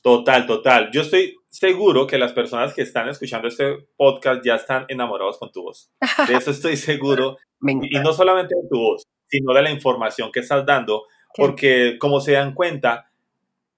[0.00, 0.90] Total, total.
[0.92, 5.52] Yo estoy seguro que las personas que están escuchando este podcast ya están enamorados con
[5.52, 5.90] tu voz.
[6.26, 7.38] De eso estoy seguro.
[7.62, 11.04] y no solamente de tu voz, sino de la información que estás dando,
[11.36, 13.10] porque como se dan cuenta,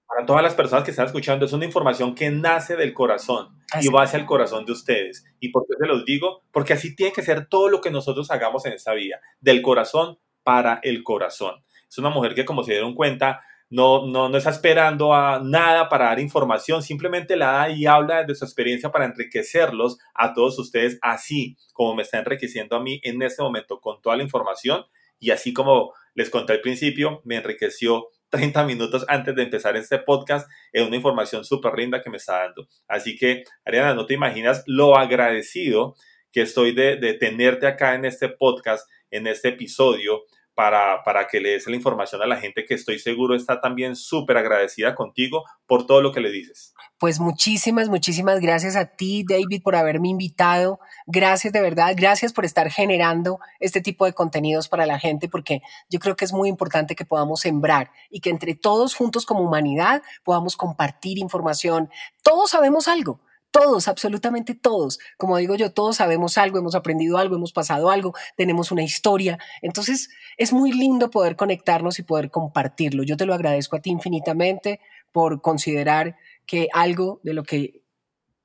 [0.07, 3.49] para todas las personas que están escuchando, es una información que nace del corazón
[3.79, 5.25] y va hacia el corazón de ustedes.
[5.39, 6.43] ¿Y por qué se los digo?
[6.51, 10.17] Porque así tiene que ser todo lo que nosotros hagamos en esta vida, del corazón
[10.43, 11.63] para el corazón.
[11.87, 15.89] Es una mujer que, como se dieron cuenta, no, no, no está esperando a nada
[15.89, 20.57] para dar información, simplemente la da y habla de su experiencia para enriquecerlos a todos
[20.59, 24.85] ustedes, así como me está enriqueciendo a mí en este momento con toda la información
[25.19, 29.99] y así como les conté al principio, me enriqueció 30 minutos antes de empezar este
[29.99, 32.67] podcast en una información súper linda que me está dando.
[32.87, 35.95] Así que, Ariana, no te imaginas lo agradecido
[36.31, 40.23] que estoy de, de tenerte acá en este podcast, en este episodio,
[40.57, 43.95] para, para que le des la información a la gente que estoy seguro está también
[43.95, 46.73] súper agradecida contigo por todo lo que le dices.
[46.97, 50.79] Pues muchísimas, muchísimas gracias a ti, David, por haberme invitado.
[51.05, 55.61] Gracias de verdad, gracias por estar generando este tipo de contenidos para la gente, porque
[55.91, 59.41] yo creo que es muy importante que podamos sembrar y que entre todos juntos como
[59.41, 61.91] humanidad podamos compartir información.
[62.23, 63.21] Todos sabemos algo
[63.59, 64.99] todos, absolutamente todos.
[65.17, 69.39] Como digo yo, todos sabemos algo, hemos aprendido algo, hemos pasado algo, tenemos una historia.
[69.61, 73.03] Entonces, es muy lindo poder conectarnos y poder compartirlo.
[73.03, 74.79] Yo te lo agradezco a ti infinitamente
[75.11, 77.81] por considerar que algo de lo que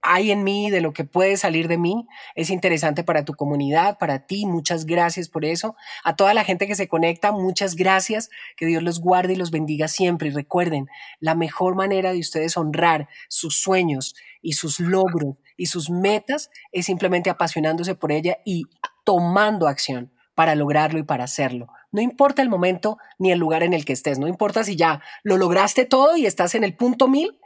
[0.03, 3.99] hay en mí, de lo que puede salir de mí, es interesante para tu comunidad,
[3.99, 4.47] para ti.
[4.47, 5.77] Muchas gracias por eso.
[6.03, 8.29] A toda la gente que se conecta, muchas gracias.
[8.57, 10.29] Que Dios los guarde y los bendiga siempre.
[10.29, 10.89] Y recuerden,
[11.21, 16.87] la mejor manera de ustedes honrar sus sueños y sus logros y sus metas es
[16.87, 18.65] simplemente apasionándose por ella y
[19.05, 21.69] tomando acción para lograrlo y para hacerlo.
[21.93, 25.03] No importa el momento ni el lugar en el que estés, no importa si ya
[25.23, 27.39] lo lograste todo y estás en el punto mil,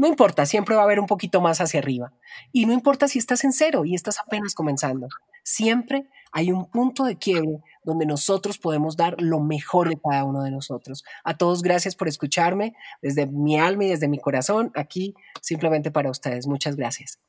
[0.00, 2.14] no importa, siempre va a haber un poquito más hacia arriba.
[2.52, 5.08] Y no importa si estás en cero y estás apenas comenzando,
[5.42, 10.42] siempre hay un punto de quiebre donde nosotros podemos dar lo mejor de cada uno
[10.42, 11.04] de nosotros.
[11.22, 12.72] A todos gracias por escucharme
[13.02, 16.46] desde mi alma y desde mi corazón, aquí simplemente para ustedes.
[16.46, 17.20] Muchas gracias.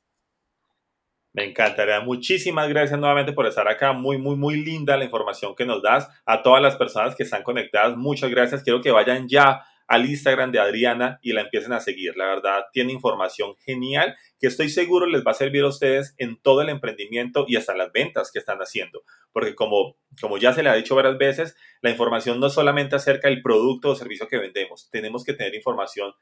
[1.34, 2.00] Me encantaría.
[2.00, 3.92] Muchísimas gracias nuevamente por estar acá.
[3.92, 6.08] Muy, muy, muy linda la información que nos das.
[6.26, 8.64] A todas las personas que están conectadas, muchas gracias.
[8.64, 12.16] Quiero que vayan ya al Instagram de Adriana y la empiecen a seguir.
[12.16, 16.42] La verdad, tiene información genial que estoy seguro les va a servir a ustedes en
[16.42, 19.04] todo el emprendimiento y hasta las ventas que están haciendo.
[19.34, 23.28] Porque como, como ya se le ha dicho varias veces, la información no solamente acerca
[23.28, 26.14] del producto o servicio que vendemos, tenemos que tener información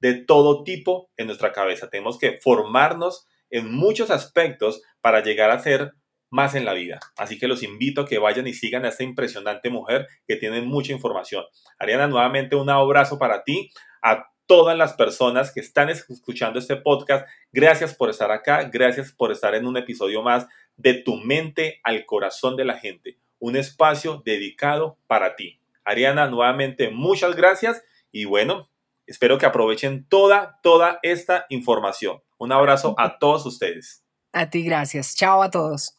[0.00, 1.90] de todo tipo en nuestra cabeza.
[1.90, 5.92] Tenemos que formarnos en muchos aspectos para llegar a ser
[6.30, 7.00] más en la vida.
[7.16, 10.60] Así que los invito a que vayan y sigan a esta impresionante mujer que tiene
[10.62, 11.44] mucha información.
[11.78, 13.70] Ariana, nuevamente un abrazo para ti,
[14.02, 17.28] a todas las personas que están escuchando este podcast.
[17.52, 22.06] Gracias por estar acá, gracias por estar en un episodio más de Tu mente al
[22.06, 25.60] corazón de la gente, un espacio dedicado para ti.
[25.84, 28.70] Ariana, nuevamente muchas gracias y bueno,
[29.06, 32.20] espero que aprovechen toda, toda esta información.
[32.38, 34.04] Un abrazo a todos ustedes.
[34.32, 35.16] A ti, gracias.
[35.16, 35.97] Chao a todos.